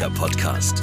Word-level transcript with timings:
persönlicher 0.00 0.10
Podcast. 0.10 0.82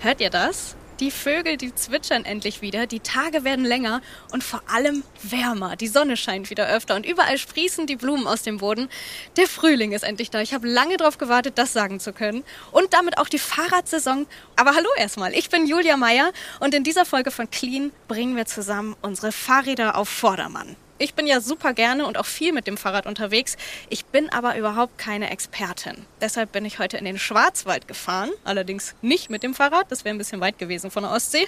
Hört 0.00 0.20
ihr 0.20 0.30
das? 0.30 0.77
Die 1.00 1.12
Vögel, 1.12 1.56
die 1.56 1.72
zwitschern 1.72 2.24
endlich 2.24 2.60
wieder, 2.60 2.88
die 2.88 2.98
Tage 2.98 3.44
werden 3.44 3.64
länger 3.64 4.00
und 4.32 4.42
vor 4.42 4.62
allem 4.66 5.04
wärmer. 5.22 5.76
Die 5.76 5.86
Sonne 5.86 6.16
scheint 6.16 6.50
wieder 6.50 6.68
öfter 6.68 6.96
und 6.96 7.06
überall 7.06 7.38
sprießen 7.38 7.86
die 7.86 7.94
Blumen 7.94 8.26
aus 8.26 8.42
dem 8.42 8.58
Boden. 8.58 8.88
Der 9.36 9.46
Frühling 9.46 9.92
ist 9.92 10.02
endlich 10.02 10.30
da. 10.30 10.40
Ich 10.40 10.54
habe 10.54 10.66
lange 10.66 10.96
darauf 10.96 11.16
gewartet, 11.16 11.56
das 11.56 11.72
sagen 11.72 12.00
zu 12.00 12.12
können. 12.12 12.42
Und 12.72 12.94
damit 12.94 13.18
auch 13.18 13.28
die 13.28 13.38
Fahrradsaison. 13.38 14.26
Aber 14.56 14.74
hallo 14.74 14.88
erstmal, 14.96 15.34
ich 15.34 15.50
bin 15.50 15.68
Julia 15.68 15.96
Meyer 15.96 16.32
und 16.58 16.74
in 16.74 16.82
dieser 16.82 17.04
Folge 17.04 17.30
von 17.30 17.48
Clean 17.48 17.92
bringen 18.08 18.34
wir 18.34 18.46
zusammen 18.46 18.96
unsere 19.00 19.30
Fahrräder 19.30 19.96
auf 19.96 20.08
Vordermann. 20.08 20.74
Ich 21.00 21.14
bin 21.14 21.28
ja 21.28 21.40
super 21.40 21.74
gerne 21.74 22.06
und 22.06 22.18
auch 22.18 22.26
viel 22.26 22.52
mit 22.52 22.66
dem 22.66 22.76
Fahrrad 22.76 23.06
unterwegs. 23.06 23.56
Ich 23.88 24.04
bin 24.04 24.30
aber 24.30 24.56
überhaupt 24.56 24.98
keine 24.98 25.30
Expertin. 25.30 25.94
Deshalb 26.20 26.50
bin 26.50 26.64
ich 26.64 26.80
heute 26.80 26.96
in 26.96 27.04
den 27.04 27.18
Schwarzwald 27.18 27.86
gefahren. 27.86 28.30
Allerdings 28.42 28.96
nicht 29.00 29.30
mit 29.30 29.44
dem 29.44 29.54
Fahrrad. 29.54 29.90
Das 29.92 30.04
wäre 30.04 30.14
ein 30.14 30.18
bisschen 30.18 30.40
weit 30.40 30.58
gewesen 30.58 30.90
von 30.90 31.04
der 31.04 31.12
Ostsee. 31.12 31.46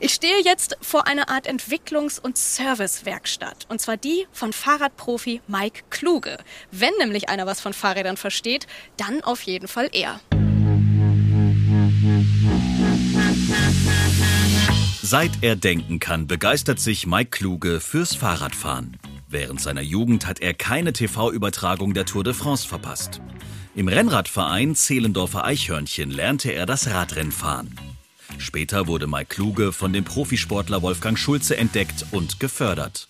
Ich 0.00 0.14
stehe 0.14 0.40
jetzt 0.44 0.76
vor 0.80 1.08
einer 1.08 1.28
Art 1.28 1.48
Entwicklungs- 1.48 2.20
und 2.20 2.38
Servicewerkstatt. 2.38 3.66
Und 3.68 3.80
zwar 3.80 3.96
die 3.96 4.28
von 4.30 4.52
Fahrradprofi 4.52 5.40
Mike 5.48 5.82
Kluge. 5.90 6.38
Wenn 6.70 6.94
nämlich 7.00 7.28
einer 7.28 7.46
was 7.46 7.60
von 7.60 7.72
Fahrrädern 7.72 8.16
versteht, 8.16 8.68
dann 8.96 9.22
auf 9.24 9.42
jeden 9.42 9.66
Fall 9.66 9.90
er. 9.92 10.20
Seit 15.12 15.42
er 15.42 15.56
denken 15.56 16.00
kann, 16.00 16.26
begeistert 16.26 16.80
sich 16.80 17.06
Mike 17.06 17.28
Kluge 17.30 17.80
fürs 17.80 18.14
Fahrradfahren. 18.14 18.96
Während 19.32 19.62
seiner 19.62 19.80
Jugend 19.80 20.26
hat 20.26 20.40
er 20.40 20.52
keine 20.52 20.92
TV-Übertragung 20.92 21.94
der 21.94 22.04
Tour 22.04 22.22
de 22.22 22.34
France 22.34 22.68
verpasst. 22.68 23.22
Im 23.74 23.88
Rennradverein 23.88 24.74
Zehlendorfer 24.74 25.46
Eichhörnchen 25.46 26.10
lernte 26.10 26.52
er 26.52 26.66
das 26.66 26.90
Radrennfahren. 26.90 27.74
Später 28.36 28.88
wurde 28.88 29.06
Mike 29.06 29.34
Kluge 29.34 29.72
von 29.72 29.94
dem 29.94 30.04
Profisportler 30.04 30.82
Wolfgang 30.82 31.18
Schulze 31.18 31.56
entdeckt 31.56 32.04
und 32.10 32.40
gefördert. 32.40 33.08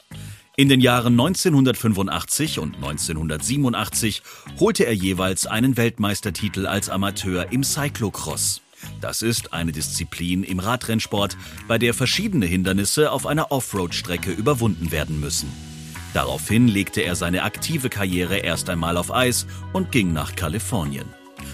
In 0.55 0.69
den 0.69 0.81
Jahren 0.81 1.15
1985 1.15 2.61
und 2.61 2.77
1987 2.77 4.23
holte 4.61 4.87
er 4.87 4.95
jeweils 4.95 5.49
einen 5.49 5.77
Weltmeistertitel 5.77 6.69
als 6.69 6.89
Amateur 6.89 7.51
im 7.51 7.65
Cyclocross. 7.65 8.61
Das 9.01 9.23
ist 9.23 9.53
eine 9.53 9.73
Disziplin 9.73 10.45
im 10.45 10.61
Radrennsport, 10.61 11.37
bei 11.67 11.79
der 11.79 11.95
verschiedene 11.95 12.47
Hindernisse 12.47 13.11
auf 13.11 13.27
einer 13.27 13.51
Offroad-Strecke 13.51 14.31
überwunden 14.31 14.93
werden 14.93 15.19
müssen. 15.19 15.72
Daraufhin 16.15 16.69
legte 16.69 17.01
er 17.01 17.17
seine 17.17 17.43
aktive 17.43 17.89
Karriere 17.89 18.39
erst 18.39 18.69
einmal 18.69 18.97
auf 18.97 19.13
Eis 19.13 19.47
und 19.73 19.93
ging 19.93 20.13
nach 20.13 20.37
Kalifornien, 20.37 21.07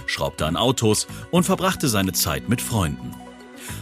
schraubte 0.06 0.46
an 0.46 0.56
Autos 0.56 1.06
und 1.30 1.44
verbrachte 1.44 1.88
seine 1.88 2.12
Zeit 2.12 2.48
mit 2.48 2.60
Freunden. 2.60 3.14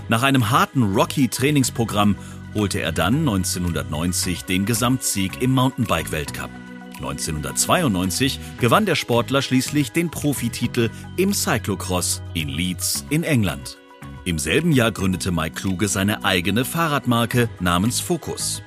Nach 0.09 0.23
einem 0.23 0.51
harten 0.51 0.95
Rocky-Trainingsprogramm 0.95 2.17
holte 2.55 2.81
er 2.81 2.93
dann 2.93 3.21
1990 3.21 4.45
den 4.45 4.65
Gesamtsieg 4.65 5.43
im 5.43 5.53
Mountainbike-Weltcup. 5.53 6.51
1992 6.97 8.41
gewann 8.59 8.87
der 8.87 8.95
Sportler 8.95 9.43
schließlich 9.43 9.93
den 9.93 10.11
Profititel 10.11 10.91
im 11.17 11.35
Cyclocross 11.35 12.23
in 12.33 12.49
Leeds 12.49 13.05
in 13.11 13.23
England. 13.23 13.77
Im 14.25 14.39
selben 14.39 14.73
Jahr 14.73 14.91
gründete 14.91 15.31
Mike 15.31 15.61
Kluge 15.61 15.89
seine 15.89 16.25
eigene 16.25 16.65
Fahrradmarke 16.65 17.49
namens 17.61 18.01
Focus. 18.01 18.63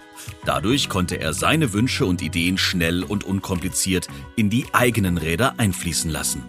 Dadurch 0.45 0.89
konnte 0.89 1.19
er 1.19 1.33
seine 1.33 1.73
Wünsche 1.73 2.05
und 2.05 2.21
Ideen 2.21 2.57
schnell 2.57 3.03
und 3.03 3.23
unkompliziert 3.23 4.07
in 4.35 4.49
die 4.49 4.65
eigenen 4.73 5.17
Räder 5.17 5.55
einfließen 5.57 6.09
lassen. 6.09 6.43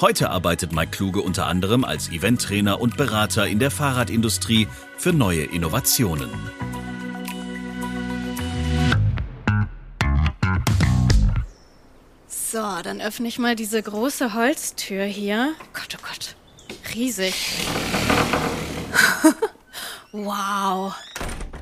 Heute 0.00 0.30
arbeitet 0.30 0.72
Mike 0.72 0.92
Kluge 0.92 1.20
unter 1.20 1.46
anderem 1.46 1.84
als 1.84 2.08
Eventtrainer 2.08 2.80
und 2.80 2.96
Berater 2.96 3.46
in 3.46 3.58
der 3.58 3.70
Fahrradindustrie 3.70 4.66
für 4.96 5.12
neue 5.12 5.42
Innovationen. 5.42 6.30
So, 12.26 12.62
dann 12.82 13.00
öffne 13.00 13.28
ich 13.28 13.38
mal 13.38 13.54
diese 13.54 13.80
große 13.80 14.34
Holztür 14.34 15.04
hier. 15.04 15.52
Gott, 15.72 15.96
oh 15.96 16.02
Gott. 16.02 16.34
Riesig. 16.94 17.34
wow. 20.12 20.92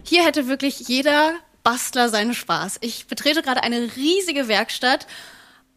Hier 0.08 0.24
hätte 0.24 0.48
wirklich 0.48 0.88
jeder 0.88 1.34
Bastler 1.62 2.08
seinen 2.08 2.32
Spaß. 2.32 2.78
Ich 2.80 3.08
betrete 3.08 3.42
gerade 3.42 3.62
eine 3.62 3.94
riesige 3.94 4.48
Werkstatt. 4.48 5.06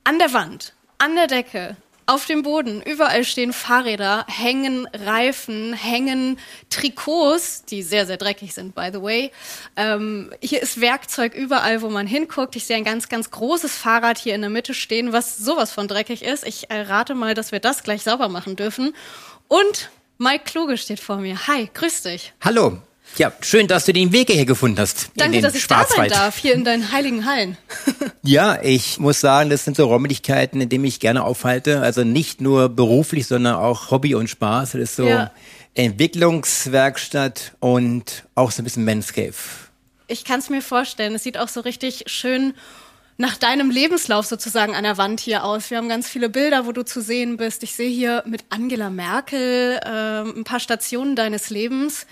An 0.05 0.19
der 0.19 0.31
Wand, 0.31 0.71
an 0.99 1.15
der 1.15 1.27
Decke, 1.27 1.75
auf 2.05 2.27
dem 2.27 2.41
Boden, 2.41 2.81
überall 2.81 3.25
stehen 3.25 3.51
Fahrräder, 3.51 4.25
hängen 4.29 4.87
Reifen, 4.93 5.73
hängen 5.73 6.39
Trikots, 6.69 7.65
die 7.65 7.83
sehr, 7.83 8.05
sehr 8.05 8.15
dreckig 8.15 8.53
sind, 8.53 8.73
by 8.73 8.89
the 8.93 9.01
way. 9.01 9.31
Ähm, 9.75 10.31
hier 10.41 10.61
ist 10.61 10.79
Werkzeug 10.79 11.33
überall, 11.33 11.81
wo 11.81 11.89
man 11.89 12.07
hinguckt. 12.07 12.55
Ich 12.55 12.65
sehe 12.65 12.77
ein 12.77 12.85
ganz, 12.85 13.09
ganz 13.09 13.31
großes 13.31 13.77
Fahrrad 13.77 14.17
hier 14.17 14.33
in 14.33 14.41
der 14.41 14.49
Mitte 14.49 14.73
stehen, 14.73 15.11
was 15.11 15.39
sowas 15.39 15.73
von 15.73 15.89
dreckig 15.89 16.23
ist. 16.23 16.47
Ich 16.47 16.67
rate 16.71 17.15
mal, 17.15 17.33
dass 17.33 17.51
wir 17.51 17.59
das 17.59 17.83
gleich 17.83 18.03
sauber 18.03 18.29
machen 18.29 18.55
dürfen. 18.55 18.93
Und 19.49 19.89
Mike 20.19 20.45
Kluge 20.45 20.77
steht 20.77 21.01
vor 21.01 21.17
mir. 21.17 21.47
Hi, 21.47 21.69
grüß 21.73 22.03
dich. 22.03 22.31
Hallo, 22.39 22.81
ja, 23.17 23.31
schön, 23.41 23.67
dass 23.67 23.85
du 23.85 23.93
den 23.93 24.11
Weg 24.11 24.27
hierher 24.29 24.45
gefunden 24.45 24.79
hast. 24.79 25.11
Danke, 25.15 25.41
dass 25.41 25.55
ich 25.55 25.67
da 25.67 25.85
sein 25.85 26.09
darf, 26.09 26.37
hier 26.37 26.53
in 26.53 26.63
deinen 26.63 26.91
heiligen 26.91 27.25
Hallen. 27.25 27.57
ja, 28.23 28.61
ich 28.61 28.99
muss 28.99 29.19
sagen, 29.19 29.49
das 29.49 29.65
sind 29.65 29.77
so 29.77 29.85
Räumlichkeiten, 29.85 30.61
in 30.61 30.69
denen 30.69 30.85
ich 30.85 30.99
gerne 30.99 31.23
aufhalte. 31.23 31.81
Also 31.81 32.03
nicht 32.03 32.41
nur 32.41 32.69
beruflich, 32.69 33.27
sondern 33.27 33.55
auch 33.55 33.91
Hobby 33.91 34.15
und 34.15 34.29
Spaß. 34.29 34.71
Das 34.71 34.81
ist 34.81 34.95
so 34.95 35.05
ja. 35.05 35.31
Entwicklungswerkstatt 35.73 37.53
und 37.59 38.23
auch 38.35 38.51
so 38.51 38.61
ein 38.61 38.65
bisschen 38.65 38.85
Manscape. 38.85 39.33
Ich 40.07 40.25
kann 40.25 40.39
es 40.39 40.49
mir 40.49 40.61
vorstellen. 40.61 41.15
Es 41.15 41.23
sieht 41.23 41.37
auch 41.37 41.47
so 41.47 41.61
richtig 41.61 42.03
schön 42.07 42.53
nach 43.17 43.37
deinem 43.37 43.69
Lebenslauf 43.69 44.25
sozusagen 44.25 44.73
an 44.73 44.83
der 44.83 44.97
Wand 44.97 45.19
hier 45.19 45.43
aus. 45.43 45.69
Wir 45.69 45.77
haben 45.77 45.89
ganz 45.89 46.09
viele 46.09 46.29
Bilder, 46.29 46.65
wo 46.65 46.71
du 46.71 46.83
zu 46.83 47.01
sehen 47.01 47.37
bist. 47.37 47.61
Ich 47.63 47.75
sehe 47.75 47.89
hier 47.89 48.23
mit 48.25 48.43
Angela 48.49 48.89
Merkel 48.89 49.79
äh, 49.83 50.21
ein 50.21 50.43
paar 50.43 50.59
Stationen 50.59 51.15
deines 51.15 51.49
Lebens 51.49 52.07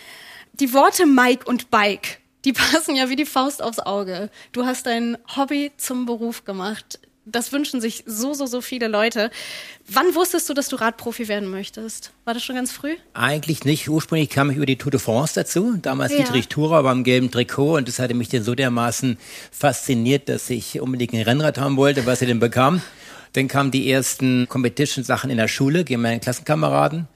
die 0.59 0.73
Worte 0.73 1.05
Mike 1.05 1.45
und 1.45 1.71
Bike, 1.71 2.19
die 2.45 2.53
passen 2.53 2.95
ja 2.95 3.09
wie 3.09 3.15
die 3.15 3.25
Faust 3.25 3.61
aufs 3.61 3.79
Auge. 3.79 4.29
Du 4.51 4.65
hast 4.65 4.85
dein 4.85 5.17
Hobby 5.35 5.71
zum 5.77 6.05
Beruf 6.05 6.45
gemacht. 6.45 6.99
Das 7.25 7.51
wünschen 7.51 7.79
sich 7.79 8.03
so, 8.07 8.33
so, 8.33 8.47
so 8.47 8.59
viele 8.59 8.87
Leute. 8.87 9.29
Wann 9.87 10.15
wusstest 10.15 10.49
du, 10.49 10.55
dass 10.55 10.67
du 10.67 10.77
Radprofi 10.77 11.27
werden 11.27 11.51
möchtest? 11.51 12.11
War 12.25 12.33
das 12.33 12.43
schon 12.43 12.55
ganz 12.55 12.71
früh? 12.71 12.95
Eigentlich 13.13 13.65
nicht. 13.65 13.87
Ursprünglich 13.87 14.31
kam 14.31 14.49
ich 14.49 14.57
über 14.57 14.65
die 14.65 14.77
Tour 14.77 14.89
de 14.89 14.99
France 14.99 15.35
dazu. 15.35 15.77
Damals 15.79 16.11
ja. 16.11 16.19
Dietrich 16.19 16.47
Thurer 16.47 16.83
war 16.83 16.91
im 16.91 17.03
gelben 17.03 17.29
Trikot 17.29 17.75
und 17.75 17.87
das 17.87 17.99
hatte 17.99 18.15
mich 18.15 18.29
dann 18.29 18.43
so 18.43 18.55
dermaßen 18.55 19.19
fasziniert, 19.51 20.27
dass 20.27 20.49
ich 20.49 20.81
unbedingt 20.81 21.13
ein 21.13 21.21
Rennrad 21.21 21.59
haben 21.59 21.77
wollte, 21.77 22.07
was 22.07 22.21
ich 22.23 22.27
denn 22.27 22.39
bekam. 22.39 22.81
Dann 23.33 23.47
kamen 23.47 23.69
die 23.69 23.91
ersten 23.91 24.49
Competition-Sachen 24.49 25.29
in 25.29 25.37
der 25.37 25.47
Schule 25.47 25.83
gegen 25.83 26.01
meine 26.01 26.19
Klassenkameraden. 26.19 27.07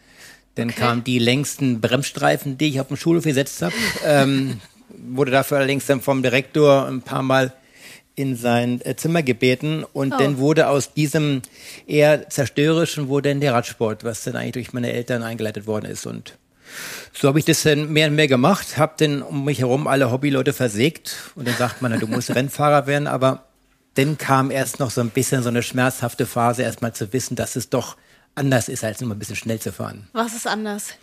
Dann 0.55 0.69
okay. 0.69 0.79
kamen 0.79 1.03
die 1.03 1.19
längsten 1.19 1.81
Bremsstreifen, 1.81 2.57
die 2.57 2.69
ich 2.69 2.79
auf 2.79 2.87
dem 2.87 2.97
Schulhof 2.97 3.23
gesetzt 3.23 3.61
habe. 3.61 3.73
ähm, 4.05 4.59
wurde 4.89 5.31
dafür 5.31 5.57
allerdings 5.57 5.85
dann 5.85 6.01
vom 6.01 6.21
Direktor 6.21 6.87
ein 6.87 7.01
paar 7.01 7.23
Mal 7.23 7.53
in 8.15 8.35
sein 8.35 8.79
äh, 8.83 8.95
Zimmer 8.95 9.23
gebeten 9.23 9.83
und 9.91 10.13
oh. 10.13 10.17
dann 10.17 10.37
wurde 10.37 10.67
aus 10.67 10.93
diesem 10.93 11.41
eher 11.87 12.29
zerstörerischen 12.29 13.07
wurde 13.07 13.29
dann 13.29 13.41
der 13.41 13.53
Radsport, 13.53 14.03
was 14.03 14.23
dann 14.23 14.35
eigentlich 14.35 14.67
durch 14.67 14.73
meine 14.73 14.93
Eltern 14.93 15.23
eingeleitet 15.23 15.65
worden 15.65 15.85
ist 15.85 16.05
und 16.05 16.37
so 17.11 17.27
habe 17.27 17.39
ich 17.39 17.45
das 17.45 17.63
dann 17.63 17.91
mehr 17.91 18.07
und 18.07 18.15
mehr 18.15 18.27
gemacht, 18.27 18.77
habe 18.77 18.93
dann 18.97 19.21
um 19.21 19.45
mich 19.45 19.59
herum 19.59 19.87
alle 19.87 20.11
Hobbyleute 20.11 20.53
versägt 20.53 21.15
und 21.35 21.47
dann 21.47 21.55
sagt 21.55 21.81
man, 21.81 21.91
na, 21.91 21.97
du 21.97 22.07
musst 22.07 22.29
Rennfahrer 22.35 22.87
werden, 22.87 23.07
aber 23.07 23.45
dann 23.95 24.17
kam 24.17 24.49
erst 24.49 24.79
noch 24.79 24.89
so 24.89 25.01
ein 25.01 25.09
bisschen 25.09 25.43
so 25.43 25.49
eine 25.49 25.61
schmerzhafte 25.61 26.25
Phase, 26.25 26.63
erstmal 26.63 26.93
zu 26.93 27.13
wissen, 27.13 27.35
dass 27.35 27.55
es 27.55 27.69
doch 27.69 27.95
anders 28.35 28.69
ist, 28.69 28.83
als 28.83 29.01
nur 29.01 29.11
ein 29.11 29.19
bisschen 29.19 29.35
schnell 29.35 29.59
zu 29.59 29.71
fahren. 29.71 30.07
Was 30.13 30.33
ist 30.33 30.47
anders? 30.47 30.93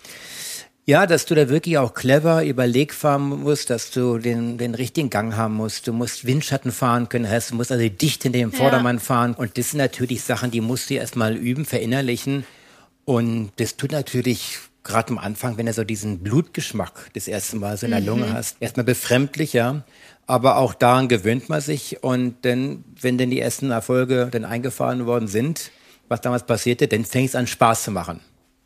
Ja, 0.86 1.06
dass 1.06 1.26
du 1.26 1.34
da 1.34 1.48
wirklich 1.48 1.78
auch 1.78 1.94
clever 1.94 2.44
überlegt 2.44 2.94
fahren 2.94 3.28
musst, 3.28 3.70
dass 3.70 3.90
du 3.90 4.18
den, 4.18 4.58
den 4.58 4.74
richtigen 4.74 5.10
Gang 5.10 5.36
haben 5.36 5.54
musst. 5.54 5.86
Du 5.86 5.92
musst 5.92 6.24
Windschatten 6.26 6.72
fahren 6.72 7.08
können, 7.08 7.28
heißt, 7.28 7.50
du 7.50 7.54
musst 7.54 7.70
also 7.70 7.88
dicht 7.88 8.24
in 8.24 8.32
dem 8.32 8.50
Vordermann 8.50 8.96
ja. 8.96 9.02
fahren. 9.02 9.34
Und 9.34 9.56
das 9.56 9.70
sind 9.70 9.78
natürlich 9.78 10.24
Sachen, 10.24 10.50
die 10.50 10.60
musst 10.60 10.90
du 10.90 10.94
erstmal 10.94 11.36
üben, 11.36 11.64
verinnerlichen. 11.64 12.44
Und 13.04 13.52
das 13.58 13.76
tut 13.76 13.92
natürlich 13.92 14.58
gerade 14.82 15.10
am 15.10 15.18
Anfang, 15.18 15.58
wenn 15.58 15.66
du 15.66 15.72
so 15.72 15.84
diesen 15.84 16.20
Blutgeschmack 16.20 17.10
das 17.14 17.28
erste 17.28 17.56
Mal 17.56 17.76
so 17.76 17.86
in 17.86 17.92
der 17.92 18.00
Lunge 18.00 18.26
mhm. 18.26 18.32
hast, 18.32 18.56
erstmal 18.60 18.84
befremdlich, 18.84 19.52
ja. 19.52 19.84
Aber 20.26 20.56
auch 20.56 20.74
daran 20.74 21.08
gewöhnt 21.08 21.48
man 21.48 21.60
sich. 21.60 22.02
Und 22.02 22.36
dann, 22.42 22.84
wenn 23.00 23.18
denn 23.18 23.30
die 23.30 23.40
ersten 23.40 23.70
Erfolge 23.70 24.28
dann 24.30 24.44
eingefahren 24.44 25.06
worden 25.06 25.28
sind, 25.28 25.70
was 26.10 26.20
damals 26.20 26.44
passierte, 26.44 26.88
dann 26.88 27.04
fängt 27.04 27.30
es 27.30 27.34
an 27.36 27.46
Spaß 27.46 27.84
zu 27.84 27.90
machen. 27.92 28.20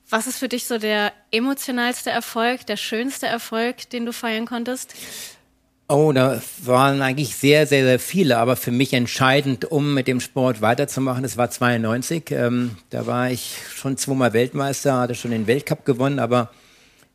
Was 0.08 0.26
ist 0.26 0.38
für 0.38 0.48
dich 0.48 0.66
so 0.66 0.78
der 0.78 1.12
emotionalste 1.30 2.10
Erfolg, 2.10 2.66
der 2.66 2.76
schönste 2.76 3.26
Erfolg, 3.26 3.88
den 3.90 4.06
du 4.06 4.12
feiern 4.12 4.46
konntest? 4.46 4.94
Oh, 5.88 6.12
da 6.12 6.40
waren 6.62 7.02
eigentlich 7.02 7.36
sehr, 7.36 7.66
sehr, 7.66 7.84
sehr 7.84 7.98
viele, 7.98 8.38
aber 8.38 8.56
für 8.56 8.70
mich 8.70 8.94
entscheidend, 8.94 9.70
um 9.70 9.92
mit 9.92 10.08
dem 10.08 10.20
Sport 10.20 10.62
weiterzumachen, 10.62 11.22
das 11.22 11.36
war 11.36 11.50
92. 11.50 12.30
Ähm, 12.30 12.78
da 12.88 13.06
war 13.06 13.30
ich 13.30 13.58
schon 13.74 13.98
zweimal 13.98 14.32
Weltmeister, 14.32 14.98
hatte 14.98 15.14
schon 15.14 15.30
den 15.30 15.46
Weltcup 15.46 15.84
gewonnen, 15.84 16.18
aber 16.18 16.50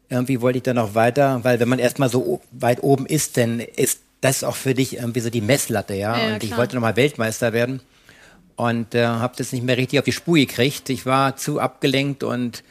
irgendwie 0.09 0.41
wollte 0.41 0.57
ich 0.57 0.63
dann 0.63 0.75
noch 0.75 0.93
weiter, 0.93 1.43
weil 1.43 1.59
wenn 1.59 1.69
man 1.69 1.79
erstmal 1.79 2.09
so 2.09 2.41
weit 2.51 2.83
oben 2.83 3.07
ist, 3.07 3.37
dann 3.37 3.59
ist 3.59 4.01
das 4.21 4.43
auch 4.43 4.55
für 4.55 4.75
dich 4.75 4.97
irgendwie 4.97 5.21
so 5.21 5.31
die 5.31 5.41
Messlatte, 5.41 5.95
ja. 5.95 6.17
ja 6.17 6.33
und 6.33 6.43
ich 6.43 6.55
wollte 6.55 6.75
nochmal 6.75 6.95
Weltmeister 6.95 7.53
werden 7.53 7.81
und 8.59 8.93
äh, 8.93 9.05
habe 9.05 9.35
das 9.37 9.53
nicht 9.53 9.63
mehr 9.63 9.77
richtig 9.77 9.99
auf 9.99 10.05
die 10.05 10.11
Spur 10.11 10.35
gekriegt. 10.35 10.89
Ich 10.89 11.05
war 11.05 11.37
zu 11.37 11.61
abgelenkt 11.61 12.25
und 12.25 12.61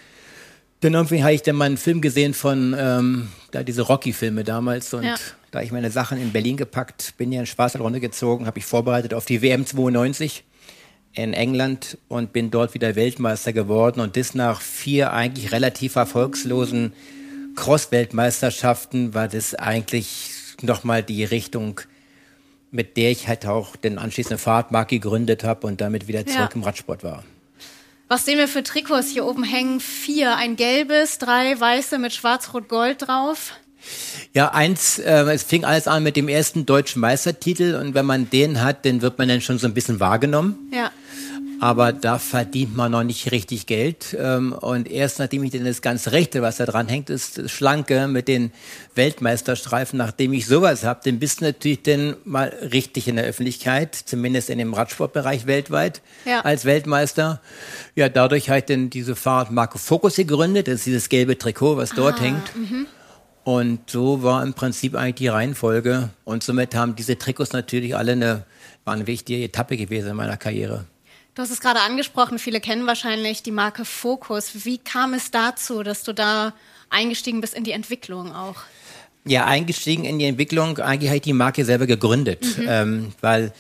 dann 0.80 0.92
irgendwie 0.92 1.22
habe 1.22 1.32
ich 1.32 1.42
dann 1.42 1.56
mal 1.56 1.64
einen 1.64 1.78
Film 1.78 2.02
gesehen 2.02 2.34
von 2.34 2.76
ähm, 2.78 3.28
da 3.52 3.62
diese 3.62 3.82
Rocky-Filme 3.82 4.44
damals 4.44 4.92
und 4.92 5.04
ja. 5.04 5.14
da 5.50 5.62
ich 5.62 5.72
meine 5.72 5.90
Sachen 5.90 6.20
in 6.20 6.30
Berlin 6.30 6.58
gepackt, 6.58 7.14
bin 7.16 7.32
ja 7.32 7.40
in 7.40 7.46
Schwarzwald 7.46 7.82
runtergezogen, 7.82 8.46
habe 8.46 8.58
ich 8.58 8.66
vorbereitet 8.66 9.14
auf 9.14 9.24
die 9.24 9.40
WM 9.40 9.64
92 9.64 10.44
in 11.14 11.32
England 11.32 11.96
und 12.08 12.34
bin 12.34 12.50
dort 12.50 12.74
wieder 12.74 12.94
Weltmeister 12.94 13.54
geworden 13.54 14.00
und 14.00 14.18
das 14.18 14.34
nach 14.34 14.60
vier 14.60 15.14
eigentlich 15.14 15.52
relativ 15.52 15.96
erfolgslosen 15.96 16.92
Cross-Weltmeisterschaften 17.56 19.14
war 19.14 19.26
das 19.26 19.54
eigentlich 19.54 20.32
nochmal 20.60 21.02
die 21.02 21.24
Richtung, 21.24 21.80
mit 22.70 22.96
der 22.96 23.10
ich 23.10 23.28
halt 23.28 23.46
auch 23.46 23.76
den 23.76 23.98
anschließenden 23.98 24.38
Fahrtmarkt 24.38 24.90
gegründet 24.90 25.44
habe 25.44 25.66
und 25.66 25.80
damit 25.80 26.08
wieder 26.08 26.26
zurück 26.26 26.50
ja. 26.50 26.54
im 26.54 26.62
Radsport 26.62 27.02
war. 27.02 27.24
Was 28.08 28.24
sehen 28.24 28.38
wir 28.38 28.48
für 28.48 28.62
Trikots 28.62 29.10
hier 29.10 29.26
oben 29.26 29.44
hängen? 29.44 29.80
Vier, 29.80 30.36
ein 30.36 30.56
gelbes, 30.56 31.18
drei 31.18 31.58
weiße 31.58 31.98
mit 31.98 32.14
schwarz-rot-gold 32.14 33.06
drauf. 33.06 33.52
Ja, 34.34 34.48
eins, 34.48 34.98
äh, 34.98 35.22
es 35.32 35.42
fing 35.42 35.64
alles 35.64 35.86
an 35.86 36.02
mit 36.02 36.16
dem 36.16 36.28
ersten 36.28 36.66
deutschen 36.66 37.00
Meistertitel 37.00 37.78
und 37.80 37.94
wenn 37.94 38.06
man 38.06 38.28
den 38.30 38.62
hat, 38.62 38.84
dann 38.84 39.02
wird 39.02 39.18
man 39.18 39.28
dann 39.28 39.40
schon 39.40 39.58
so 39.58 39.66
ein 39.66 39.74
bisschen 39.74 40.00
wahrgenommen. 40.00 40.70
Ja 40.72 40.90
aber 41.60 41.92
da 41.92 42.18
verdient 42.18 42.76
man 42.76 42.92
noch 42.92 43.02
nicht 43.02 43.32
richtig 43.32 43.66
Geld. 43.66 44.16
Ähm, 44.18 44.52
und 44.52 44.90
erst 44.90 45.18
nachdem 45.18 45.44
ich 45.44 45.50
denn 45.50 45.64
das 45.64 45.82
ganze 45.82 46.12
Rechte, 46.12 46.42
was 46.42 46.58
da 46.58 46.66
dran 46.66 46.88
hängt, 46.88 47.10
ist 47.10 47.38
das 47.38 47.50
Schlanke 47.50 48.08
mit 48.08 48.28
den 48.28 48.52
Weltmeisterstreifen, 48.94 49.98
nachdem 49.98 50.32
ich 50.32 50.46
sowas 50.46 50.84
habe, 50.84 51.00
dann 51.04 51.18
bist 51.18 51.40
du 51.40 51.46
natürlich 51.46 51.82
dann 51.82 52.16
mal 52.24 52.48
richtig 52.72 53.08
in 53.08 53.16
der 53.16 53.24
Öffentlichkeit, 53.24 53.94
zumindest 53.94 54.50
in 54.50 54.58
dem 54.58 54.74
Radsportbereich 54.74 55.46
weltweit 55.46 56.02
ja. 56.24 56.40
als 56.40 56.64
Weltmeister. 56.64 57.40
Ja, 57.94 58.08
dadurch 58.08 58.48
habe 58.48 58.60
ich 58.60 58.64
dann 58.66 58.90
diese 58.90 59.16
Fahrradmarke 59.16 59.78
Focus 59.78 60.16
gegründet, 60.16 60.68
das 60.68 60.76
ist 60.76 60.86
dieses 60.86 61.08
gelbe 61.08 61.38
Trikot, 61.38 61.76
was 61.76 61.90
dort 61.90 62.20
ah, 62.20 62.22
hängt. 62.22 62.56
Mhm. 62.56 62.86
Und 63.44 63.88
so 63.88 64.22
war 64.22 64.42
im 64.42 64.52
Prinzip 64.52 64.94
eigentlich 64.94 65.14
die 65.14 65.28
Reihenfolge. 65.28 66.10
Und 66.24 66.42
somit 66.42 66.74
haben 66.74 66.96
diese 66.96 67.16
Trikots 67.16 67.54
natürlich 67.54 67.96
alle 67.96 68.12
eine, 68.12 68.44
war 68.84 68.92
eine 68.92 69.06
wichtige 69.06 69.42
Etappe 69.42 69.78
gewesen 69.78 70.10
in 70.10 70.16
meiner 70.16 70.36
Karriere. 70.36 70.84
Du 71.38 71.42
hast 71.42 71.52
es 71.52 71.60
gerade 71.60 71.78
angesprochen, 71.78 72.40
viele 72.40 72.60
kennen 72.60 72.88
wahrscheinlich 72.88 73.44
die 73.44 73.52
Marke 73.52 73.84
Focus. 73.84 74.64
Wie 74.64 74.78
kam 74.78 75.14
es 75.14 75.30
dazu, 75.30 75.84
dass 75.84 76.02
du 76.02 76.12
da 76.12 76.52
eingestiegen 76.90 77.40
bist 77.40 77.54
in 77.54 77.62
die 77.62 77.70
Entwicklung 77.70 78.34
auch? 78.34 78.56
Ja, 79.24 79.44
eingestiegen 79.44 80.04
in 80.04 80.18
die 80.18 80.24
Entwicklung, 80.24 80.78
eigentlich 80.78 81.10
habe 81.10 81.18
ich 81.18 81.22
die 81.22 81.32
Marke 81.32 81.64
selber 81.64 81.86
gegründet, 81.86 82.58
mhm. 82.58 82.66
ähm, 82.68 83.12
weil 83.20 83.52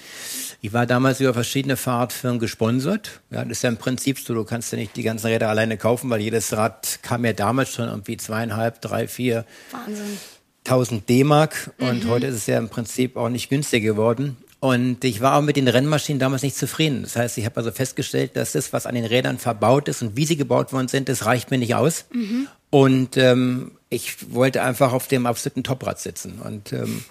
ich 0.60 0.72
war 0.72 0.86
damals 0.86 1.20
über 1.20 1.32
verschiedene 1.32 1.76
Fahrradfirmen 1.76 2.40
gesponsert. 2.40 3.20
Ja, 3.30 3.44
das 3.44 3.58
ist 3.58 3.62
ja 3.62 3.68
im 3.68 3.76
Prinzip 3.76 4.18
so, 4.18 4.34
du 4.34 4.42
kannst 4.42 4.72
ja 4.72 4.78
nicht 4.78 4.96
die 4.96 5.04
ganzen 5.04 5.28
Räder 5.28 5.48
alleine 5.48 5.76
kaufen, 5.76 6.10
weil 6.10 6.20
jedes 6.20 6.52
Rad 6.56 6.98
kam 7.02 7.24
ja 7.24 7.32
damals 7.32 7.72
schon 7.72 7.88
irgendwie 7.88 8.16
zweieinhalb, 8.16 8.80
drei, 8.80 9.06
vier. 9.06 9.44
Wahnsinn. 9.70 10.18
1000 10.64 11.08
D-Mark 11.08 11.70
und 11.78 12.06
mhm. 12.06 12.08
heute 12.08 12.26
ist 12.26 12.34
es 12.34 12.46
ja 12.48 12.58
im 12.58 12.70
Prinzip 12.70 13.16
auch 13.16 13.28
nicht 13.28 13.48
günstiger 13.48 13.92
geworden. 13.92 14.36
Und 14.60 15.04
ich 15.04 15.20
war 15.20 15.36
auch 15.36 15.42
mit 15.42 15.56
den 15.56 15.68
Rennmaschinen 15.68 16.18
damals 16.18 16.42
nicht 16.42 16.56
zufrieden. 16.56 17.02
Das 17.02 17.14
heißt, 17.14 17.38
ich 17.38 17.44
habe 17.44 17.56
also 17.58 17.70
festgestellt, 17.70 18.36
dass 18.36 18.52
das, 18.52 18.72
was 18.72 18.86
an 18.86 18.96
den 18.96 19.04
Rädern 19.04 19.38
verbaut 19.38 19.86
ist 19.88 20.02
und 20.02 20.16
wie 20.16 20.24
sie 20.24 20.36
gebaut 20.36 20.72
worden 20.72 20.88
sind, 20.88 21.08
das 21.08 21.26
reicht 21.26 21.50
mir 21.50 21.58
nicht 21.58 21.76
aus. 21.76 22.06
Mhm. 22.12 22.48
Und 22.70 23.16
ähm, 23.16 23.72
ich 23.88 24.32
wollte 24.34 24.62
einfach 24.62 24.92
auf 24.92 25.06
dem 25.06 25.26
absoluten 25.26 25.62
Toprad 25.62 26.00
sitzen. 26.00 26.40
Und 26.40 26.72
ähm, 26.72 27.04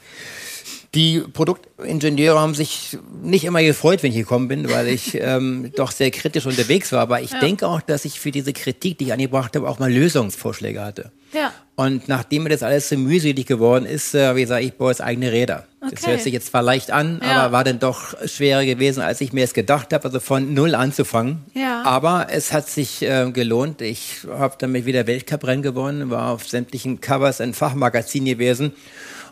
die 0.97 1.19
Produktingenieure 1.19 2.39
haben 2.39 2.55
sich 2.55 2.97
nicht 3.21 3.45
immer 3.45 3.61
gefreut, 3.61 4.01
wenn 4.01 4.11
ich 4.11 4.17
gekommen 4.17 4.47
bin, 4.47 4.67
weil 4.71 4.87
ich 4.87 5.13
ähm, 5.21 5.71
doch 5.75 5.91
sehr 5.91 6.09
kritisch 6.09 6.47
unterwegs 6.47 6.91
war. 6.91 7.01
Aber 7.01 7.21
ich 7.21 7.31
ja. 7.31 7.39
denke 7.39 7.67
auch, 7.67 7.81
dass 7.81 8.03
ich 8.03 8.19
für 8.19 8.31
diese 8.31 8.51
Kritik, 8.51 8.97
die 8.97 9.05
ich 9.05 9.13
angebracht 9.13 9.55
habe, 9.55 9.69
auch 9.69 9.77
mal 9.77 9.93
Lösungsvorschläge 9.93 10.83
hatte. 10.83 11.11
Ja. 11.33 11.53
Und 11.75 12.07
nachdem 12.07 12.43
mir 12.43 12.49
das 12.49 12.63
alles 12.63 12.89
so 12.89 12.97
mühselig 12.97 13.45
geworden 13.45 13.85
ist, 13.85 14.15
äh, 14.15 14.35
wie 14.35 14.41
gesagt, 14.41 14.63
ich 14.63 14.73
baue 14.73 14.89
jetzt 14.89 15.01
eigene 15.01 15.31
Räder. 15.31 15.67
Okay. 15.81 15.93
Das 15.93 16.07
hört 16.07 16.21
sich 16.21 16.33
jetzt 16.33 16.47
zwar 16.47 16.63
leicht 16.63 16.89
an, 16.89 17.21
ja. 17.21 17.43
aber 17.43 17.51
war 17.51 17.63
dann 17.63 17.77
doch 17.77 18.15
schwerer 18.25 18.65
gewesen, 18.65 19.01
als 19.01 19.21
ich 19.21 19.33
mir 19.33 19.43
es 19.43 19.53
gedacht 19.53 19.93
habe, 19.93 20.05
also 20.05 20.19
von 20.19 20.55
null 20.55 20.73
anzufangen. 20.73 21.43
Ja. 21.53 21.83
Aber 21.83 22.27
es 22.31 22.53
hat 22.53 22.67
sich 22.67 23.03
äh, 23.03 23.29
gelohnt. 23.31 23.83
Ich 23.83 24.21
habe 24.27 24.55
damit 24.57 24.87
wieder 24.87 25.05
Weltcuprennen 25.05 25.61
gewonnen, 25.61 26.09
war 26.09 26.31
auf 26.31 26.47
sämtlichen 26.47 27.01
Covers 27.01 27.39
in 27.39 27.53
Fachmagazinen 27.53 28.25
gewesen 28.25 28.73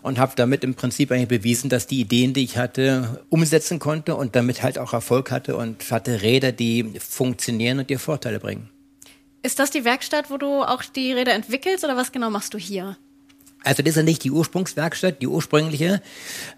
und 0.06 0.20
habe 0.20 0.34
damit 0.36 0.64
im 0.64 0.76
Prinzip 0.76 1.12
eigentlich 1.12 1.28
bewiesen, 1.28 1.68
dass 1.68 1.88
die 1.88 2.00
Ideen, 2.00 2.36
die 2.36 2.44
ich 2.44 2.60
hatte, 2.60 3.26
umsetzen 3.30 3.80
konnte 3.80 4.16
und 4.16 4.36
damit 4.36 4.62
halt 4.62 4.78
auch 4.78 4.94
Erfolg 4.94 5.32
hatte 5.32 5.58
und 5.58 5.90
hatte 5.90 6.22
Räder, 6.22 6.52
die 6.52 6.94
funktionieren 7.00 7.80
und 7.80 7.90
dir 7.90 7.98
Vorteile 7.98 8.40
bringen. 8.40 8.70
Ist 9.42 9.58
das 9.58 9.72
die 9.72 9.84
Werkstatt, 9.84 10.30
wo 10.30 10.38
du 10.38 10.62
auch 10.62 10.84
die 10.84 11.12
Räder 11.12 11.34
entwickelst 11.34 11.84
oder 11.84 11.98
was 11.98 12.12
genau 12.12 12.30
machst 12.30 12.54
du 12.54 12.60
hier? 12.60 12.98
Also 13.64 13.82
das 13.82 13.92
ist 13.92 13.96
ja 13.96 14.04
nicht 14.04 14.24
die 14.24 14.30
Ursprungswerkstatt, 14.30 15.24
die 15.24 15.28
ursprüngliche, 15.28 16.04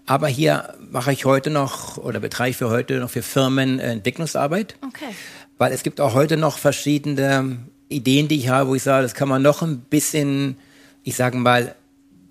aber 0.04 0.28
hier 0.28 0.74
mache 0.90 1.14
ich 1.14 1.24
heute 1.24 1.48
noch 1.48 1.96
oder 1.96 2.20
betreibe 2.20 2.50
ich 2.50 2.58
für 2.58 2.68
heute 2.68 2.98
noch 2.98 3.08
für 3.08 3.22
Firmen 3.22 3.78
äh, 3.80 3.92
Entwicklungsarbeit. 3.92 4.76
Okay. 4.86 5.14
Weil 5.56 5.72
es 5.72 5.82
gibt 5.82 6.02
auch 6.02 6.12
heute 6.12 6.36
noch 6.36 6.58
verschiedene 6.58 7.60
Ideen, 7.88 8.28
die 8.28 8.36
ich 8.36 8.50
habe, 8.50 8.68
wo 8.68 8.74
ich 8.74 8.82
sage, 8.82 9.04
das 9.04 9.14
kann 9.14 9.28
man 9.30 9.40
noch 9.40 9.62
ein 9.62 9.80
bisschen, 9.80 10.58
ich 11.02 11.16
sage 11.16 11.38
mal, 11.38 11.74